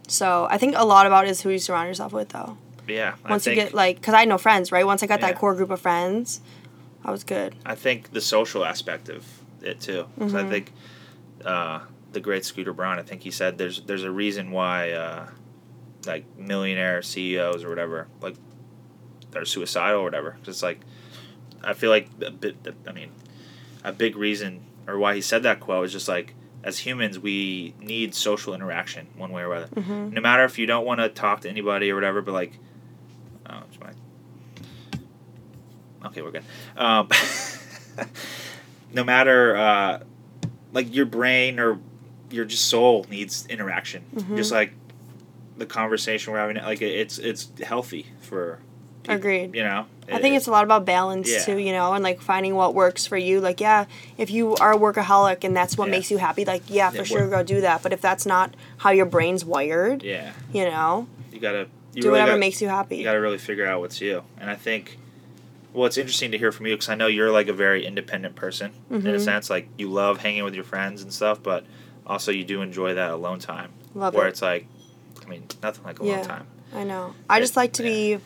[0.07, 2.57] So, I think a lot about it is who you surround yourself with though.
[2.87, 3.15] Yeah.
[3.23, 4.85] I Once you get like cuz I had no friends, right?
[4.85, 5.27] Once I got Yeah.
[5.27, 6.41] that core group of friends,
[7.05, 7.55] I was good.
[7.65, 9.25] I think the social aspect of
[9.61, 10.05] it too.
[10.19, 10.47] 'Cause Mm-hmm.
[10.47, 10.71] I think
[11.45, 11.79] uh,
[12.11, 12.99] the great Scooter Braun.
[12.99, 15.27] I think he said there's there's a reason why uh,
[16.05, 18.35] like millionaire CEOs or whatever like
[19.33, 20.37] they're suicidal or whatever.
[20.43, 20.79] Just like
[21.63, 22.55] I feel like a bit.
[22.87, 23.11] I mean,
[23.83, 27.73] a big reason or why he said that quote is just like as humans we
[27.79, 29.67] need social interaction one way or other.
[29.67, 30.11] Mm-hmm.
[30.11, 32.57] No matter if you don't want to talk to anybody or whatever, but like,
[33.49, 33.91] oh, it's my.
[36.07, 36.43] Okay, we're good.
[36.77, 37.09] Um,
[38.93, 39.99] no matter, uh,
[40.71, 41.79] like your brain or
[42.29, 44.03] your just soul needs interaction.
[44.15, 44.35] Mhm.
[44.37, 44.73] Just like
[45.57, 48.59] the conversation we're having, like it's it's healthy for.
[49.07, 49.55] Agreed.
[49.55, 49.85] You know.
[50.11, 51.39] I think it's a lot about balance Yeah.
[51.43, 53.39] too, you know, and like finding what works for you.
[53.39, 53.85] Like, yeah,
[54.17, 55.91] if you are a workaholic and that's what Yeah.
[55.91, 57.81] makes you happy, like, yeah, for Yeah, sure, go do that.
[57.83, 61.67] But if that's not how your brain's wired, Yeah, you know, you gotta.
[61.93, 62.97] You do really whatever gotta- makes you happy.
[62.97, 64.23] you got to really figure out what's you.
[64.41, 64.97] And I think,
[65.73, 68.35] well, it's interesting to hear from you because I know you're like a very independent
[68.35, 69.19] person in a Mhm.
[69.21, 69.49] sense.
[69.49, 71.65] Like you love hanging with your friends and stuff, but
[72.07, 74.29] also you do enjoy that alone time Love where it.
[74.31, 74.65] it's like,
[75.23, 76.23] I mean, nothing like alone Yeah.
[76.23, 76.47] time.
[76.75, 77.13] I know.
[77.29, 78.17] I just like to be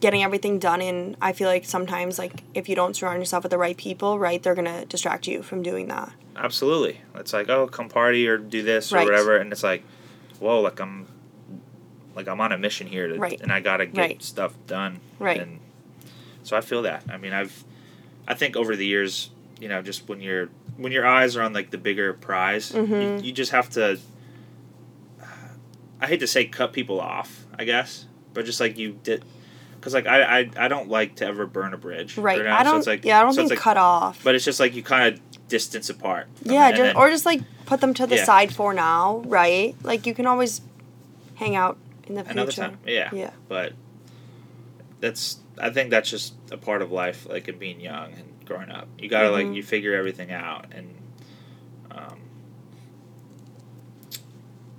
[0.00, 3.50] getting everything done and I feel like sometimes like if you don't surround yourself with
[3.50, 6.12] the right people, right, they're gonna distract you from doing that.
[6.36, 9.82] Absolutely, it's like oh, come party or do this or whatever, and it's like,
[10.38, 11.06] whoa, like I'm,
[12.16, 13.40] like I'm on a mission here, to, Right.
[13.40, 14.22] and I gotta get Right.
[14.22, 15.00] stuff done.
[15.18, 15.40] Right.
[15.40, 15.60] And
[16.44, 17.04] so I feel that.
[17.10, 17.64] I mean, I've,
[18.26, 21.52] I think over the years, you know, just when you're when your eyes are on
[21.52, 23.22] like the bigger prize, you, Mhm.
[23.24, 23.98] you just have to.
[26.00, 29.22] I hate to say cut people off, I guess, but just like you did,
[29.80, 32.18] because like I, I I don't like to ever burn a bridge.
[32.18, 32.36] Right.
[32.38, 32.50] you know?
[32.52, 34.22] I don't it's like, yeah, I don't so think like- cut off.
[34.22, 36.28] But it's just like you kind of distance apart.
[36.42, 38.24] yeah, just, then- or just like put them to the Yeah.
[38.24, 39.74] side for now, right?
[39.82, 40.60] Like you can always
[41.36, 42.32] hang out in the future.
[42.32, 42.78] another time.
[42.86, 43.08] Yeah.
[43.12, 43.30] Yeah.
[43.48, 43.72] But
[45.00, 48.70] that's I think that's just a part of life, like in being young and growing
[48.70, 48.88] up.
[48.98, 49.32] You gotta Mhm.
[49.48, 50.94] like you figure everything out and
[51.90, 52.18] um,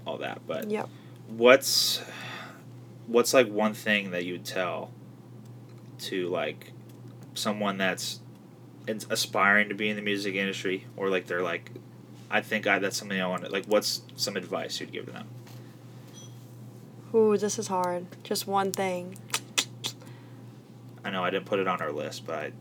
[0.05, 0.41] all that.
[0.47, 0.89] But Yep.
[1.27, 2.01] what's
[3.12, 4.91] what's like one thing that you would tell
[6.00, 6.71] to like
[7.34, 8.19] someone that's
[9.10, 11.71] aspiring to be in the music industry or like they're like
[12.30, 15.12] I think I that's something I want to like what's some advice you'd give to
[15.12, 15.28] them?
[17.13, 18.06] Ooh, this is hard.
[18.24, 19.17] Just one thing.
[21.04, 22.52] I know I didn't put it on our list, but I,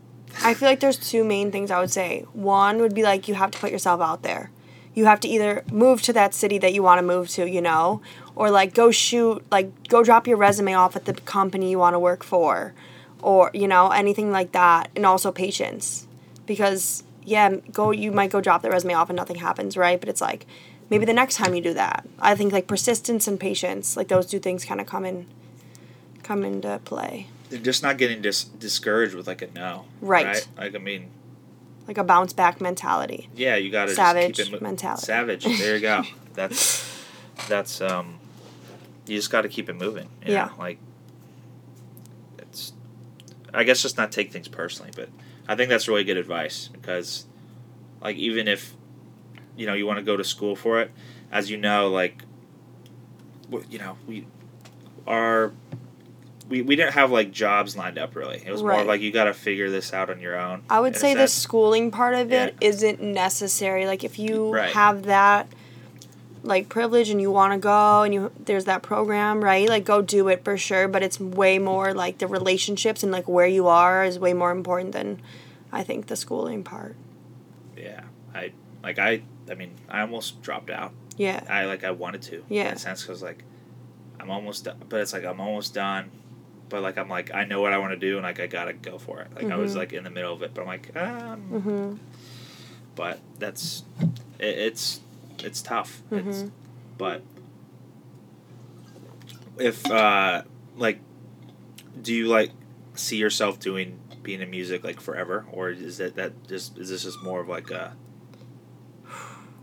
[0.43, 2.25] I feel like there's two main things I would say.
[2.33, 4.51] One would be like you have to put yourself out there.
[4.93, 7.61] You have to either move to that city that you want to move to, you
[7.61, 8.01] know,
[8.35, 11.93] or like go shoot, like go drop your resume off at the company you want
[11.93, 12.73] to work for,
[13.21, 16.07] or you know anything like that, and also patience,
[16.45, 19.99] because yeah, go you might go drop the resume off and nothing happens, right?
[19.99, 20.45] But it's like
[20.89, 22.07] maybe the next time you do that.
[22.19, 25.27] I think like persistence and patience, like those two things, kind of come in,
[26.23, 27.27] come into play.
[27.49, 29.85] they're just not getting dis- discouraged with like a no.
[30.01, 30.47] Right.
[30.57, 31.09] Like I mean,
[31.87, 33.29] Like a bounce back mentality.
[33.35, 35.05] yeah, you got to Savage just keep it mo- mentality.
[35.05, 35.43] Savage.
[35.43, 36.03] There you go.
[36.33, 36.89] that's
[37.47, 38.19] that's um,
[39.11, 40.07] you just got to keep it moving.
[40.25, 40.45] Yeah.
[40.45, 40.51] know?
[40.57, 40.79] Like
[42.37, 42.73] it's,
[43.53, 45.09] I guess just not take things personally, but
[45.47, 47.25] I think that's really good advice because,
[48.01, 48.73] like, even if,
[49.57, 50.91] you know, you want to go to school for it,
[51.31, 52.23] as you know, like,
[53.69, 54.25] you know, we,
[55.05, 55.51] are.
[56.47, 58.41] we, we didn't have like jobs lined up really.
[58.45, 58.81] It was more Right.
[58.81, 60.63] of like you got to figure this out on your own.
[60.69, 62.67] I would say the schooling part of it Yeah.
[62.69, 63.85] not necessary.
[63.87, 64.71] Like if you Right.
[64.73, 65.47] have that
[66.43, 69.67] like privilege and you want to go and you there's that program, right?
[69.69, 73.27] Like go do it for sure, but it's way more like the relationships and like
[73.27, 75.21] where you are is way more important than
[75.71, 76.95] I think the schooling part.
[77.77, 78.01] Yeah,
[78.33, 78.51] I
[78.83, 79.21] like I.
[79.49, 80.93] I mean, I almost dropped out.
[81.17, 81.43] Yeah.
[81.49, 82.43] I like I wanted to.
[82.49, 82.69] Yeah.
[82.69, 83.43] In a sense, because like
[84.19, 86.09] I'm almost done, but it's like I'm almost done.
[86.69, 88.71] but like I'm like I know what I want to do and like I gotta
[88.73, 89.27] go for it.
[89.35, 89.77] Like I was Mhm.
[89.77, 91.95] like in the middle of it, but I'm like, um, Mm-hmm.
[92.95, 93.83] but that's
[94.39, 95.01] it, it's
[95.43, 96.01] it's tough.
[96.11, 96.51] It's, Mhm.
[96.97, 97.21] but
[99.57, 100.43] if uh
[100.77, 100.99] like,
[102.01, 102.51] do you like
[102.95, 107.03] see yourself doing being in music like forever, or is it that just is this
[107.03, 107.95] just more of like a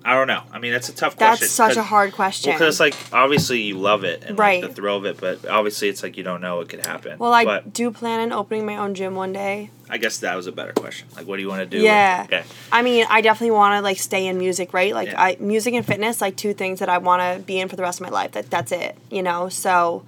[0.04, 0.42] I don't know.
[0.52, 1.44] I mean, that's a tough question.
[1.44, 2.50] That's such a hard question.
[2.50, 4.62] Well, because like obviously you love it and Right.
[4.62, 7.18] like the thrill of it, but obviously it's like you don't know what could happen.
[7.18, 9.70] well, I but do plan on opening my own gym one day.
[9.90, 11.08] I guess that was a better question.
[11.16, 11.82] Like, what do you want to do?
[11.82, 12.22] Yeah.
[12.26, 12.44] Okay.
[12.70, 14.94] I mean, I definitely want to like stay in music, right?
[14.94, 15.20] Like Yeah.
[15.22, 17.82] I music and fitness, like two things that I want to be in for the
[17.82, 18.32] rest of my life.
[18.32, 19.48] That that's it, you know.
[19.48, 20.04] So,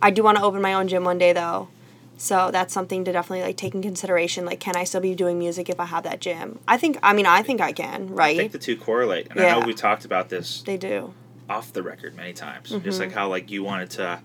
[0.00, 1.68] I do want to open my own gym one day though.
[2.22, 4.44] So that's something to definitely like take in consideration.
[4.44, 6.60] Like, can I still be doing music if I have that gym?
[6.68, 7.00] I think.
[7.02, 8.14] I mean, I think I can.
[8.14, 8.36] Right.
[8.36, 11.14] I think the two correlate, and I know we talked about this they do.
[11.50, 12.70] off the record many times.
[12.70, 12.84] Mm-hmm.
[12.84, 14.20] Just like how like you wanted to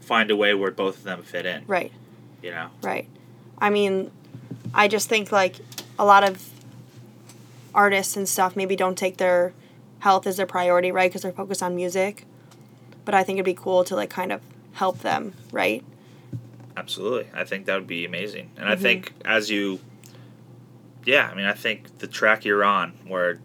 [0.00, 1.62] find a way where both of them fit in.
[1.68, 1.92] Right.
[2.42, 2.70] You know.
[2.82, 3.08] Right.
[3.58, 4.10] I mean,
[4.74, 5.54] I just think like
[6.00, 6.50] a lot of
[7.72, 9.52] artists and stuff maybe don't take their
[10.00, 11.08] health as their priority, right?
[11.08, 12.24] Because they're focused on music.
[13.04, 14.40] But I think it'd be cool to like kind of
[14.72, 15.84] help them, right?
[16.76, 17.28] Absolutely.
[17.34, 18.50] I think that would be amazing.
[18.56, 18.72] And Mm-hmm.
[18.72, 19.80] I think as you,
[21.04, 23.40] yeah, I mean, I think the track you're on, where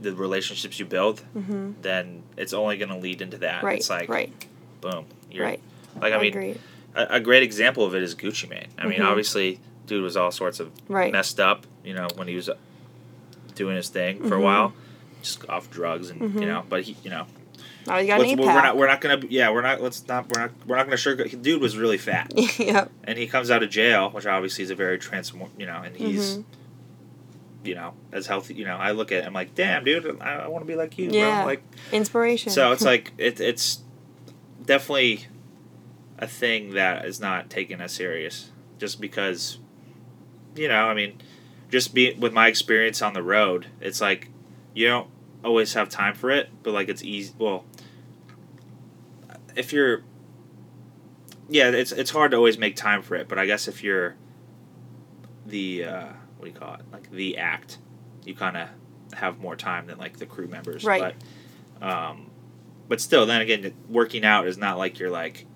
[0.00, 1.72] the relationships you build, Mm-hmm.
[1.82, 3.62] then it's only going to lead into that.
[3.62, 3.78] Right.
[3.78, 4.32] It's like, right.
[4.80, 5.06] boom.
[5.30, 5.60] You're, right.
[6.00, 6.56] Like, I, mean, agree.
[6.94, 8.68] a, a great example of it is Gucci Mane.
[8.78, 9.04] I mean, Mhm.
[9.06, 11.12] obviously, dude was all sorts of Right.
[11.12, 12.48] messed up, you know, when he was
[13.54, 14.42] doing his thing for a Mhm.
[14.42, 14.72] while,
[15.22, 17.26] just off drugs and, you know, but he, you know,
[17.88, 20.06] Now he's got let's- eight we're, not, we're not going to, yeah, we're not, let's
[20.06, 21.42] not, we're not, we're not to sugarcoat.
[21.42, 22.32] Dude was really fat.
[22.58, 22.90] yep.
[23.04, 25.96] and he comes out of jail, which obviously is a very transform, you know, and
[25.96, 26.44] he's, Mhm.
[27.64, 28.54] you know, as healthy.
[28.54, 30.76] You know, I look at, it, I'm like, damn, dude, I, I want to be
[30.76, 31.42] like you, Yeah.
[31.42, 31.46] bro.
[31.46, 32.52] Like, Inspiration.
[32.52, 33.80] so it's like it, it's
[34.64, 35.26] definitely
[36.18, 39.58] a thing that is not taken as serious, just because,
[40.56, 41.18] you know, I mean,
[41.70, 44.28] just be with my experience on the road, it's like
[44.74, 45.06] you don't
[45.44, 47.32] always have time for it, but like it's easy.
[47.38, 47.64] Well,
[49.58, 50.02] if you're
[51.48, 54.16] yeah, it's it's hard to always make time for it, but I guess if you're
[55.46, 57.78] the uh, what do you call it, like the act,
[58.24, 58.68] you kind of
[59.14, 61.14] have more time than like the crew members, Right.
[61.80, 62.30] But, um,
[62.88, 65.46] but still, then again, working out is not like you're like,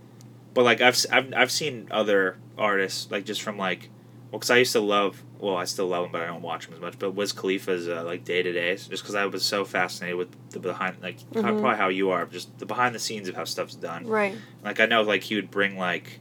[0.54, 3.90] but like I've I've, I've seen other artists like just from like,
[4.30, 6.66] well, because I used to love, well, I still love him, but I don't watch
[6.68, 6.98] him as much.
[7.00, 10.28] But Wiz Khalifa's uh, like day to day, just because I was so fascinated with
[10.50, 11.60] the behind, like how- Mhm.
[11.60, 14.06] probably how you are, just the behind the scenes of how stuff's done.
[14.06, 14.36] right.
[14.64, 16.20] Like I know, like he would bring like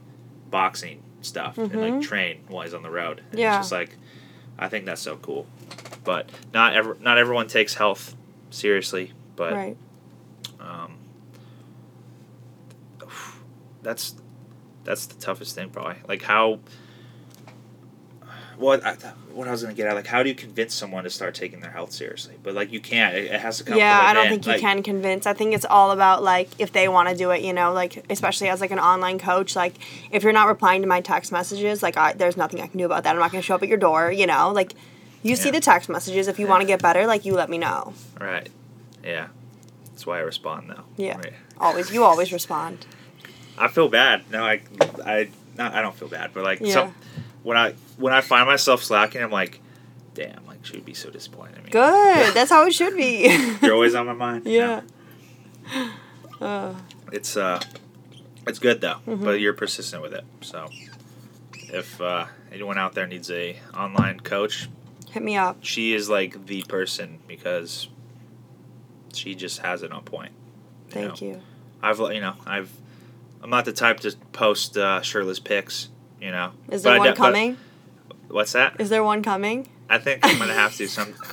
[0.49, 2.01] boxing stuff and like Mhm.
[2.01, 3.21] train while he's on the road.
[3.29, 3.59] And Yeah.
[3.59, 3.95] It's just like,
[4.57, 5.45] I think that's so cool.
[6.03, 8.15] But not ever, not everyone takes health
[8.49, 9.13] seriously.
[9.35, 9.77] But right.
[10.59, 10.97] um,
[13.83, 14.15] that's
[14.83, 15.97] that's the toughest thing probably.
[16.07, 16.59] Like how.
[18.57, 18.93] Well, I,
[19.33, 21.61] what I was gonna get at, like, how do you convince someone to start taking
[21.61, 22.35] their health seriously?
[22.43, 23.15] But like, you can't.
[23.15, 23.77] It, it has to come.
[23.77, 25.25] Yeah, I don't think you Like, can convince.
[25.25, 28.05] I think it's all about like if they want to do it, you know, like
[28.09, 29.75] especially as like an online coach, like
[30.11, 32.85] if you're not replying to my text messages, like I, there's nothing I can do
[32.85, 33.11] about that.
[33.11, 34.73] I'm not going to show up at your door, you know, like
[35.23, 36.27] you see the text messages.
[36.27, 37.93] If you want to get better, like you let me know.
[38.19, 38.49] Right.
[39.03, 39.27] Yeah.
[39.91, 40.83] That's why I respond though.
[40.97, 41.17] Yeah.
[41.17, 41.33] Right.
[41.59, 42.85] Always, you always respond.
[43.57, 44.23] I feel bad.
[44.31, 44.61] No, I,
[45.05, 46.73] I, not, I don't feel bad, but like, Yeah.
[46.73, 46.95] some,
[47.43, 49.61] when I, when I find myself slacking, I'm like,
[50.13, 51.69] damn, like she would be so disappointed in me.
[51.71, 52.33] Good.
[52.33, 53.27] That's how it should be.
[53.61, 54.45] You're always on my mind.
[54.45, 54.81] yeah.
[56.39, 56.73] Uh,
[57.11, 57.59] It's uh,
[58.47, 59.23] it's good though, Mhm.
[59.25, 60.23] but you're persistent with it.
[60.39, 60.69] So,
[61.53, 64.69] if uh, anyone out there needs a online coach,
[65.11, 65.57] hit me up.
[65.61, 67.89] she is like the person because
[69.13, 70.31] she just has it on point.
[70.89, 71.27] Thank know?
[71.27, 71.41] you.
[71.83, 72.71] I've you know I've
[73.43, 75.89] I'm not the type to post uh, shirtless pics.
[76.21, 76.51] You know.
[76.69, 77.57] Is there I one but- coming?
[78.29, 78.79] What's that?
[78.79, 79.67] Is there one coming?
[79.89, 81.13] I think I'm gonna have to some.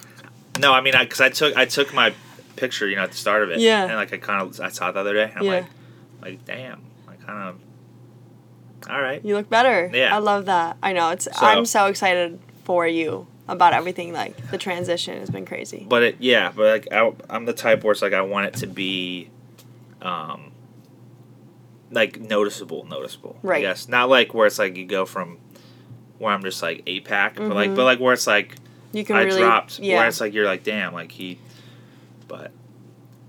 [0.59, 2.13] No, I mean, I because I took I took my
[2.57, 3.61] picture, you know, at the start of it.
[3.61, 3.85] Yeah.
[3.85, 5.25] And like I kind of I saw it the other day.
[5.25, 5.51] And I'm Yeah.
[5.53, 5.67] like,
[6.21, 8.91] like damn, I kind of.
[8.91, 9.25] All right.
[9.25, 9.89] You look better.
[9.95, 10.13] Yeah.
[10.13, 10.77] I love that.
[10.83, 11.11] I know.
[11.11, 11.27] It's.
[11.27, 14.13] So- I'm so excited for you about everything.
[14.13, 15.87] Like the transition has been crazy.
[15.89, 18.55] But it yeah, but like I, I'm the type where it's like I want it
[18.55, 19.31] to be,
[20.03, 20.48] um.
[21.91, 23.39] Like noticeable, noticeable.
[23.43, 23.63] Right.
[23.63, 23.89] Yes.
[23.89, 25.39] not like where it's like you go from,
[26.19, 27.77] where I'm just like eight pack, but like Mhm.
[27.77, 28.57] but like where it's like
[28.93, 29.41] You can I really.
[29.41, 29.79] dropped.
[29.79, 29.97] Yeah.
[29.99, 31.39] Where it's like you're like damn, like he.
[32.27, 32.51] But.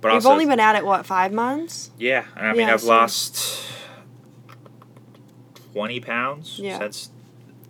[0.01, 1.91] But You've also, only been at it what five months?
[1.97, 3.65] Yeah, I mean, Yeah, I've so- lost
[5.73, 6.77] twenty pounds Yeah.
[6.79, 7.09] since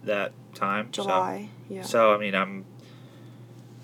[0.04, 0.89] that time.
[0.93, 1.49] so- July.
[1.69, 1.84] yeah.
[1.84, 2.65] So, I mean, I'm.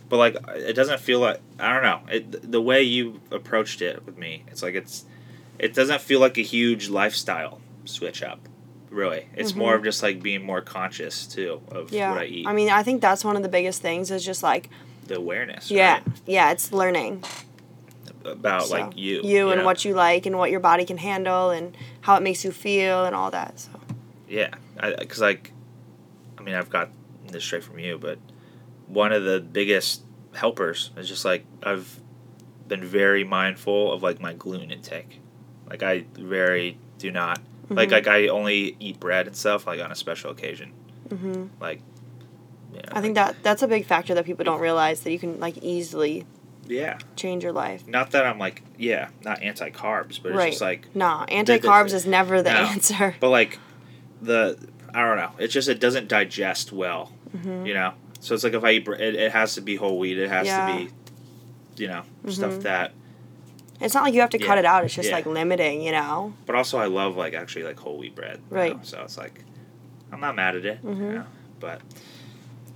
[0.09, 2.01] But like, it doesn't feel like I don't know.
[2.13, 5.05] It the way you approached it with me, it's like it's,
[5.59, 8.39] it doesn't feel like a huge lifestyle switch up.
[8.89, 9.27] really.
[9.35, 11.95] It's more of just like being more conscious too of Mm-hmm.
[11.95, 12.11] Yeah.
[12.11, 12.47] what I eat.
[12.47, 14.69] I mean, I think that's one of the biggest things is just like,
[15.07, 15.69] the awareness.
[15.69, 16.03] yeah, right?
[16.25, 17.23] yeah, it's learning.
[18.23, 19.21] About So, like you.
[19.23, 22.43] You and what you like and what your body can handle and how it makes
[22.43, 23.59] you feel and all that.
[23.59, 23.69] So,
[24.27, 24.49] Yeah,
[24.99, 25.51] because like,
[26.37, 26.89] I mean, I've got
[27.31, 28.17] this straight from you, but
[28.87, 30.01] one of the biggest
[30.33, 31.99] helpers is just like I've
[32.67, 35.21] been very mindful of like my gluten intake.
[35.69, 37.91] Like I very do not like Mhm.
[37.93, 40.71] like I only eat bread and stuff like on a special occasion.
[41.09, 41.81] hmm Like,
[42.71, 45.19] you know, I think that that's a big factor that people don't realize that you
[45.19, 46.25] can like easily
[46.67, 46.97] yeah.
[47.15, 47.87] change your life.
[47.87, 51.93] Not that I'm like yeah, not anti carbs, but it's just like Nah, anti carbs
[51.93, 52.59] is never the No.
[52.59, 53.15] answer.
[53.19, 53.59] but like
[54.21, 54.57] the
[54.93, 55.31] I don't know.
[55.39, 57.11] It's just it doesn't digest well.
[57.31, 59.75] hmm you know so it's like if i eat bre- it, it has to be
[59.75, 60.65] whole wheat it has Yeah.
[60.65, 62.61] to be you know stuff Mhm.
[62.63, 62.93] that
[63.81, 64.85] It's not like you have to cut it out.
[64.85, 65.15] It's just Yeah.
[65.15, 66.33] like limiting, you know.
[66.45, 68.73] but also i love like actually like whole wheat bread you Right.
[68.75, 68.79] know?
[68.83, 69.43] so it's like
[70.11, 71.13] i'm not mad at it you Mhm.
[71.15, 71.25] know
[71.59, 71.81] but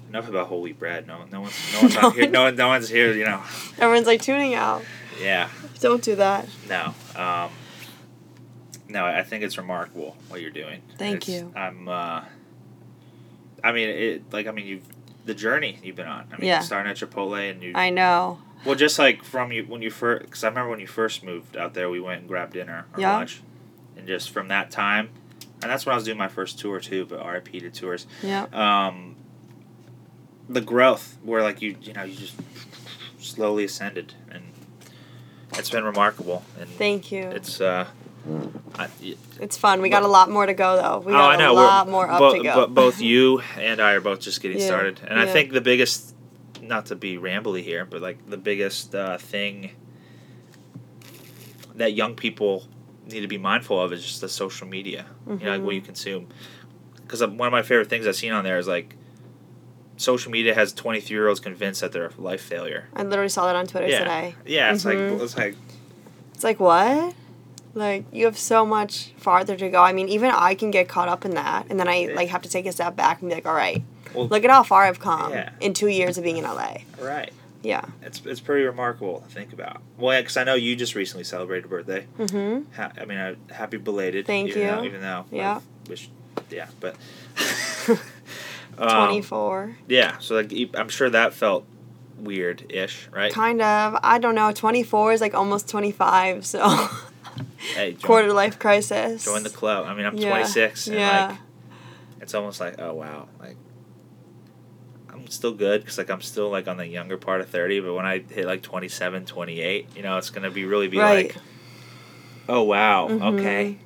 [0.09, 2.67] enough about whole wheat bread no no one's no one's on here no, one- no
[2.67, 3.41] one's here you know
[3.79, 4.83] Everyone's like tuning out.
[5.21, 5.47] yeah
[5.79, 6.47] Don't do that.
[6.67, 7.49] no um
[8.89, 11.53] no i think it's remarkable what you're doing Thank It's- you.
[11.55, 12.21] i'm uh
[13.63, 14.83] i mean it like i mean you've
[15.25, 16.59] the journey you've been on i mean Yeah.
[16.61, 18.39] starting at chipotle and you I know.
[18.65, 21.55] Well, just like from you when you first, because I remember when you first moved
[21.55, 23.15] out there, we went and grabbed dinner or Yeah.
[23.17, 23.41] lunch,
[23.97, 25.09] and just from that time,
[25.61, 27.05] and that's when I was doing my first tour too.
[27.05, 28.05] But RIP to tours.
[28.21, 28.45] Yeah.
[28.51, 29.15] Um,
[30.49, 32.35] the growth where like you you know you just
[33.19, 34.43] slowly ascended, and
[35.57, 36.43] it's been remarkable.
[36.59, 37.23] And Thank you.
[37.29, 37.87] it's uh,
[38.77, 39.81] I, y- It's fun.
[39.81, 40.99] We got a lot more to go though.
[40.99, 41.51] We oh, got I know.
[41.51, 42.53] a we're- lot more up bo- to go.
[42.67, 44.65] bo- both you and I are both just getting Yeah.
[44.65, 46.08] started, and I think the biggest,
[46.69, 49.71] not to be rambly here, but like the biggest uh, thing
[51.75, 52.67] that young people
[53.07, 55.05] need to be mindful of is just the social media.
[55.27, 56.27] You know, like what you consume.
[57.01, 58.95] Because one of my favorite things I've seen on there is like,
[59.97, 62.87] social media has twenty three year olds convinced that they're a life failure.
[62.95, 63.99] I literally saw that on Twitter Yeah.
[63.99, 64.35] today.
[64.45, 65.11] Yeah, it's Mhm.
[65.11, 65.55] like it's like
[66.35, 67.13] It's like what?
[67.73, 69.81] Like you have so much farther to go.
[69.81, 72.41] I mean, even I can get caught up in that, and then I like have
[72.43, 74.83] to take a step back and be like, all right, well, look at how far
[74.83, 75.49] I've come Yeah.
[75.59, 76.77] in two years of being in LA.
[77.01, 77.31] right.
[77.61, 77.83] Yeah.
[78.01, 79.81] It's it's pretty remarkable to think about.
[79.97, 82.07] Well, yeah, because I know you just recently celebrated a birthday.
[82.17, 82.71] Mm-hmm.
[82.75, 84.25] Ha- I mean, uh, happy belated.
[84.25, 84.87] Thank even Though, you.
[84.87, 85.57] even though, Yeah.
[85.85, 86.09] I wish,
[86.49, 86.95] yeah, but.
[87.89, 87.97] um,
[88.77, 89.75] Twenty four.
[89.87, 91.65] Yeah, so like I'm sure that felt
[92.17, 93.31] weird-ish, right?
[93.33, 93.97] Kind of.
[94.03, 94.51] I don't know.
[94.53, 96.45] Twenty four is like almost twenty five.
[96.45, 96.65] So
[97.75, 99.25] Hey, join, quarter life crisis.
[99.25, 99.85] join the club.
[99.85, 100.29] I mean, I'm Yeah.
[100.29, 101.27] 26, and Yeah.
[101.27, 101.37] like,
[102.21, 103.57] it's almost like, oh wow, like.
[105.19, 107.93] I'm still good because like I'm still like on the younger part of 30 but
[107.93, 111.33] when I hit like 27 28 you know it's gonna be really be Right.
[111.35, 111.35] like
[112.47, 113.21] oh wow Mhm.
[113.35, 113.77] okay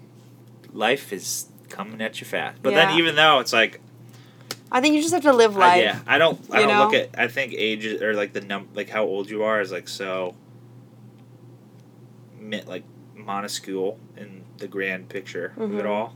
[0.71, 2.85] life is coming at you fast but Yeah.
[2.87, 3.79] then even though it's like
[4.71, 5.83] I think you just have to live I, life.
[5.83, 6.39] yeah, I don't.
[6.51, 7.09] I don't look at.
[7.15, 10.33] I think age or like the num like how old you are is like so.
[12.65, 12.83] Like
[13.15, 15.89] minuscule in the grand picture of it Mhm.
[15.89, 16.15] all,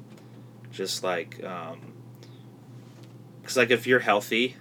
[0.71, 1.79] just like, um,
[3.41, 4.55] because like if you're healthy,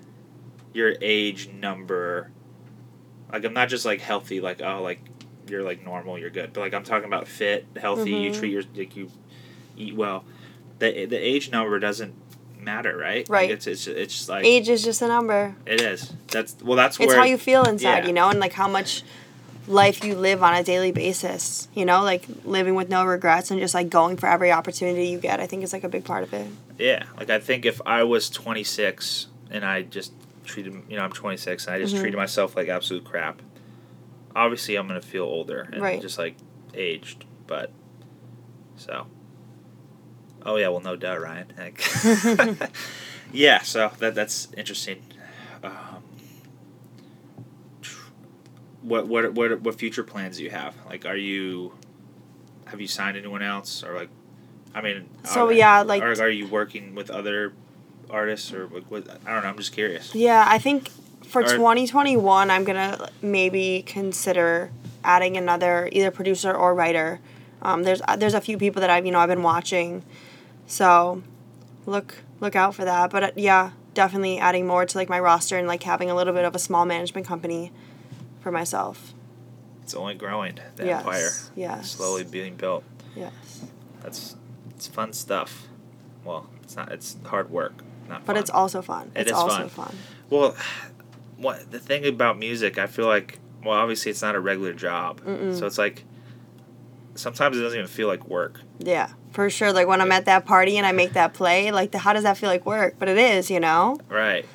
[0.77, 2.31] your age number,
[3.33, 5.01] like I'm not just like healthy, like oh like
[5.49, 8.11] you're like normal, you're good, but like I'm talking about fit, healthy.
[8.13, 8.39] You Mhm.
[8.39, 9.11] treat your like you
[9.77, 10.25] eat well.
[10.79, 12.15] The the age number doesn't
[12.61, 13.29] matter, right?
[13.29, 13.51] Like, Right.
[13.51, 15.55] it's it's it's just like Age is just a number.
[15.67, 16.13] it is.
[16.29, 16.77] That's well.
[16.77, 18.07] That's It's where how you feel inside, yeah.
[18.07, 19.03] you know, and like how much
[19.69, 21.69] life you live on a daily basis.
[21.75, 25.19] You know, like living with no regrets and just like going for every opportunity you
[25.19, 25.41] get.
[25.41, 26.47] I think is like a big part of it.
[26.79, 27.05] yeah.
[27.17, 30.13] Like I think if I was 26 and I just
[30.47, 32.01] treated, you know, I'm 26 and I just Mhm.
[32.01, 33.43] treated myself like absolute crap.
[34.35, 36.01] Obviously, I'm gonna feel older and Right.
[36.01, 36.37] just like
[36.75, 37.71] aged, but
[38.77, 39.07] so.
[40.45, 41.53] Oh yeah, well, no doubt, Ryan.
[41.59, 41.83] Like,
[43.33, 45.03] yeah, so that that's interesting.
[45.63, 46.03] Um,
[48.83, 50.75] what what what what future plans do you have?
[50.89, 51.73] Like, are you
[52.67, 54.09] have you signed anyone else or like?
[54.75, 57.55] I mean, So, are, yeah, like- are, are you working with other
[58.11, 59.09] artists or what, what?
[59.27, 59.49] I don't know.
[59.49, 60.15] I'm just curious.
[60.15, 60.91] Yeah, I think
[61.25, 64.71] for Or- 2021, I'm gonna maybe consider
[65.05, 67.21] adding another either producer or writer.
[67.63, 70.03] Um, there's there's a few people that I've you know I've been watching,
[70.67, 71.23] so
[71.87, 73.11] look look out for that.
[73.11, 76.33] But uh, yeah, definitely adding more to like my roster and like having a little
[76.35, 77.73] bit of a small management company
[78.41, 79.13] for myself.
[79.83, 80.59] It's only growing.
[80.77, 81.91] The Yes, empire yes.
[81.93, 82.83] slowly being built.
[83.15, 83.65] Yes,
[84.03, 84.37] That's
[84.75, 85.67] it's fun stuff.
[86.25, 86.93] Well, it's not.
[86.93, 87.83] It's hard work.
[88.09, 88.37] Not but fun.
[88.37, 89.11] it's also fun.
[89.15, 89.87] It it's also fun.
[89.89, 89.97] fun.
[90.31, 90.57] Well,
[91.37, 95.21] what the thing about music, I feel like, well, obviously it's not a regular job,
[95.23, 95.59] Mm-mm.
[95.59, 96.05] so it's like
[97.15, 98.61] sometimes it doesn't even feel like work.
[98.79, 99.73] Yeah, for sure.
[99.73, 102.23] Like when I'm at that party and I make that play, like the, how does
[102.23, 102.97] that feel like work?
[102.99, 103.99] But it is, you know.
[104.09, 104.47] Right.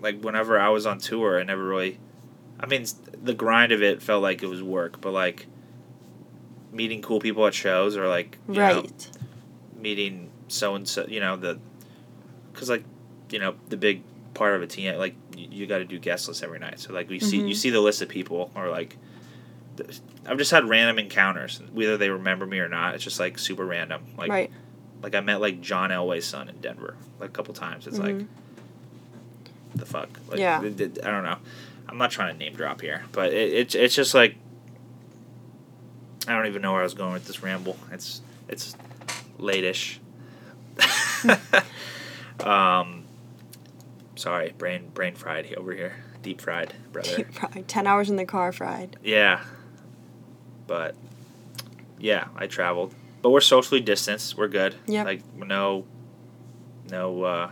[0.00, 1.98] Like whenever I was on tour, I never really.
[2.58, 2.84] I mean,
[3.22, 5.46] the grind of it felt like it was work, but like
[6.72, 8.86] meeting cool people at shows or like you know,
[9.76, 11.58] meeting so and so, you know the,
[12.52, 12.84] because like,
[13.30, 14.02] you know the big
[14.34, 16.80] part of a team like you, you got to do guest lists every night.
[16.80, 17.56] So like we see you Mhm.
[17.56, 18.96] see the list of people or like.
[20.26, 22.94] I've just had random encounters, whether they remember me or not.
[22.94, 24.02] It's just like super random.
[24.18, 24.50] Like, right.
[25.02, 27.86] like I met like John Elway's son in Denver like a couple times.
[27.86, 28.26] It's like Mhm.
[29.74, 30.10] the fuck.
[30.28, 30.62] Like, Yeah.
[30.62, 31.38] it- it- I don't know.
[31.88, 34.36] I'm not trying to name drop here, but it, it's it's just like
[36.28, 37.78] I don't even know where I was going with this ramble.
[37.90, 38.76] It's it's
[39.38, 39.98] late-ish.
[42.46, 43.04] um,
[44.16, 47.16] sorry, brain brain fried over here, deep fried, brother.
[47.16, 47.66] Deep fried.
[47.68, 48.96] Ten hours in the car fried.
[49.02, 49.42] Yeah.
[50.66, 50.94] But
[51.98, 52.94] yeah, I traveled.
[53.22, 54.36] But we're socially distanced.
[54.36, 54.74] We're good.
[54.86, 55.02] Yeah.
[55.04, 55.84] Like no
[56.90, 57.50] no uh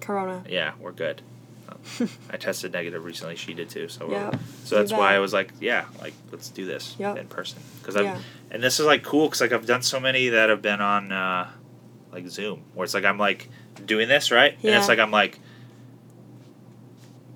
[0.00, 0.44] Corona.
[0.48, 1.22] yeah, we're good.
[1.68, 3.36] Um, I tested negative recently.
[3.36, 3.88] She did too.
[3.88, 4.36] So Yep.
[4.64, 5.14] so that's why.
[5.14, 7.16] I was like, yeah, like let's do this Yep.
[7.18, 8.18] in person because I Yeah.
[8.50, 11.12] and this is like cool because like I've done so many that have been on
[11.12, 11.48] uh
[12.12, 13.48] like Zoom where it's like I'm like
[13.88, 15.40] doing this right and it's like I'm like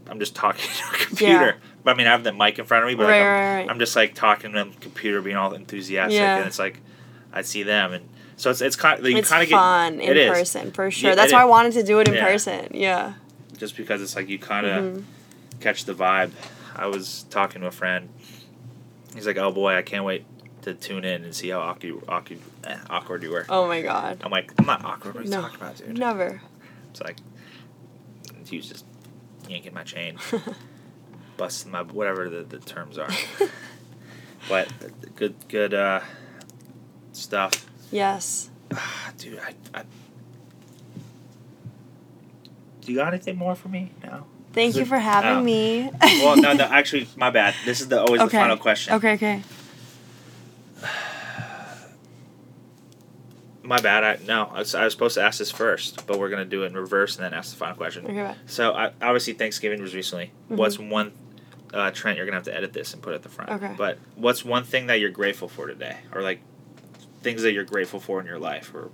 [0.08, 1.56] I'm just talking to a computer.
[1.84, 3.26] But I mean, I have the mic in front of me, but Right, like, I'm,
[3.32, 3.70] right, right.
[3.70, 6.36] I'm just like talking to the computer, being all enthusiastic, Yeah.
[6.38, 6.80] and it's like
[7.32, 10.16] I see them, and so it's it's kind of you kind of fun in it
[10.16, 11.10] is person for sure.
[11.10, 12.24] Yeah, That's why I wanted to do it in Yeah.
[12.24, 12.68] person.
[12.72, 13.14] Yeah.
[13.56, 15.04] just because it's like you kind of Mhm.
[15.60, 16.32] catch the vibe.
[16.74, 18.08] I was talking to a friend.
[19.14, 20.24] He's like, "Oh boy, I can't wait
[20.62, 24.20] to tune in and see how awkward awkward, eh, awkward you were." Oh my god.
[24.24, 25.14] I'm like, "I'm not awkward.
[25.14, 25.42] What are you No.
[25.42, 26.40] talking about, dude?" Never.
[26.90, 27.16] It's like
[28.48, 28.84] he was just
[29.48, 30.18] yanking my chain,
[31.36, 33.10] busting my whatever the, the terms are.
[34.48, 34.68] but
[35.16, 36.00] good good uh,
[37.12, 37.66] stuff.
[37.90, 38.50] yes.
[39.18, 39.84] Dude, I, I.
[42.80, 43.92] Do you got anything more for me?
[44.02, 44.24] No.
[44.52, 45.42] Thank you for having oh.
[45.42, 45.90] me.
[46.00, 46.64] Well, no, no.
[46.70, 47.54] Actually, my bad.
[47.64, 48.36] This is the always okay.
[48.36, 48.94] the final question.
[48.94, 49.42] Okay, okay.
[53.64, 54.02] My bad.
[54.02, 54.50] I no.
[54.52, 56.74] I was, I was supposed to ask this first, but we're gonna do it in
[56.74, 58.04] reverse and then ask the final question.
[58.06, 58.34] Okay.
[58.46, 60.32] So I, obviously Thanksgiving was recently.
[60.50, 60.56] Mhm.
[60.56, 61.12] What's one?
[61.72, 63.50] Uh, Trent, you're gonna have to edit this and put it at the front.
[63.52, 63.74] Okay.
[63.78, 66.40] But what's one thing that you're grateful for today, or like
[67.22, 68.90] things that you're grateful for in your life, or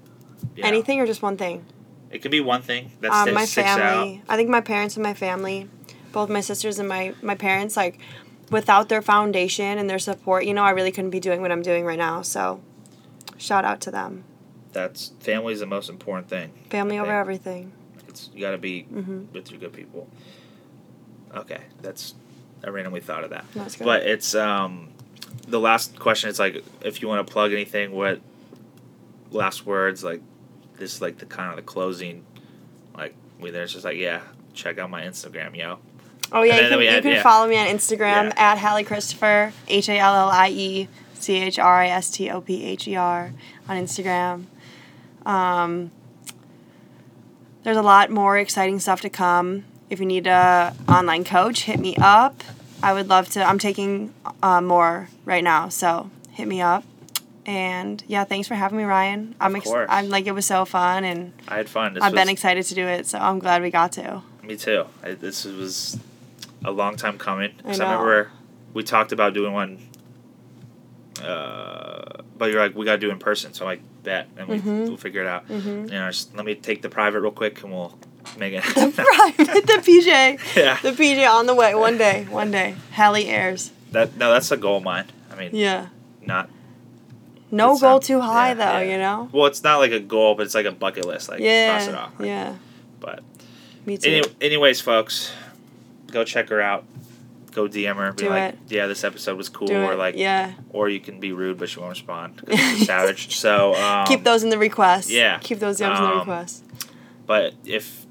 [0.55, 0.69] you know?
[0.69, 1.65] Anything or just one thing?
[2.11, 3.79] It could be one thing that um, my sticks out.
[3.79, 4.23] family.
[4.29, 5.69] I think my parents and my family,
[6.13, 7.99] both my sisters and my my parents, like
[8.51, 11.63] without their foundation and their support, you know, I really couldn't be doing what I'm
[11.63, 12.23] doing right now.
[12.23, 12.61] So,
[13.37, 14.25] shout out to them.
[14.73, 16.53] That's family is the most important thing.
[16.71, 17.73] Family over everything.
[18.09, 20.09] It's you got to be hmm with your good people.
[21.35, 22.15] Okay, that's
[22.65, 23.45] I randomly thought of that.
[23.55, 23.85] That's good.
[23.85, 24.91] But it's um
[25.47, 28.21] the last question is like if you want to plug anything, what
[29.31, 30.21] last words like
[30.79, 32.25] this is like the kind of the closing
[32.97, 34.23] like we there's just like yeah
[34.55, 35.79] check out my Instagram yo
[36.33, 37.23] oh yeah, you can, we you can yeah.
[37.23, 38.53] follow me on Instagram Yeah.
[38.53, 42.31] at Hallie Christopher H A L L I E C H R I S T
[42.31, 43.33] O P H E R
[43.69, 44.45] on Instagram.
[45.27, 45.91] Um,
[47.63, 49.65] there's a lot more exciting stuff to come.
[49.91, 52.43] If you need a online coach, hit me up.
[52.83, 53.43] I would love to.
[53.43, 56.85] I'm taking uh, more right now, so hit me up.
[57.45, 59.35] And yeah, thanks for having me, Ryan.
[59.41, 59.71] I'm ex-.
[59.71, 62.75] I'm like it was so fun, and I had fun this I've been excited to
[62.75, 63.07] do it.
[63.07, 64.23] So I'm glad we got to.
[64.43, 65.99] me too I, this was
[66.65, 68.01] a long time coming I 'Cause I, know.
[68.03, 68.31] remember
[68.75, 69.79] we talked about doing one
[71.23, 74.49] uh, but you're like we gotta do it in person so I'm like bet and
[74.49, 74.89] we, Mhm.
[74.89, 75.85] we'll figure it out Mm-hmm.
[75.87, 77.99] you know just let me take the private real quick and we'll
[78.39, 78.93] make it The
[79.37, 80.07] private, the PJ,
[80.57, 81.75] yeah the PJ on the way.
[81.75, 82.77] One day, one day.
[82.93, 83.73] Hallie airs.
[83.93, 85.87] that no that's a goal of mine I mean Yeah.
[86.25, 86.49] not
[87.51, 88.79] No goal not- too high yeah, though.
[88.79, 88.93] yeah.
[88.93, 89.29] You know.
[89.33, 91.43] well it's not like a goal but it's like a bucket list like cross
[91.89, 91.97] it Yeah.
[91.99, 92.55] off like, Yeah.
[93.01, 93.21] but
[93.87, 94.11] Me too.
[94.11, 95.33] any, anyways folks
[96.11, 96.85] go check her out
[97.53, 98.59] go DM her be Do like it.
[98.69, 99.97] yeah this episode was cool do or it.
[99.99, 100.53] like yeah.
[100.71, 104.23] or you can be rude but she won't respond 'cause she's savage so um, Keep
[104.25, 105.11] those in the requests.
[105.11, 105.39] yeah.
[105.39, 106.63] Keep those DMs in the Um, requests.
[107.27, 108.07] but if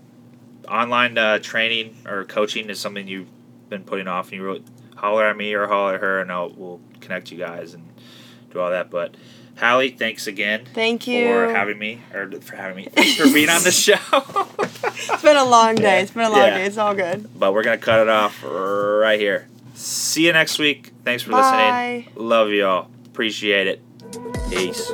[0.68, 3.30] online uh, training or coaching is something you've
[3.70, 4.64] been putting off and you really
[4.96, 7.88] holler at me or holler at her and I'll, we'll connect you guys and
[8.52, 9.16] do all that but
[9.60, 11.28] Hallie thanks again Thank you.
[11.28, 13.96] for having me or for having me thanks for being on the show
[14.60, 16.02] It's been a long day.
[16.02, 16.58] It's been a long Yeah.
[16.58, 16.66] day.
[16.66, 17.28] It's all good.
[17.40, 22.06] but we're gonna cut it off right here see you next week thanks for Bye.
[22.06, 23.82] listening love y'all appreciate it
[24.50, 24.92] peace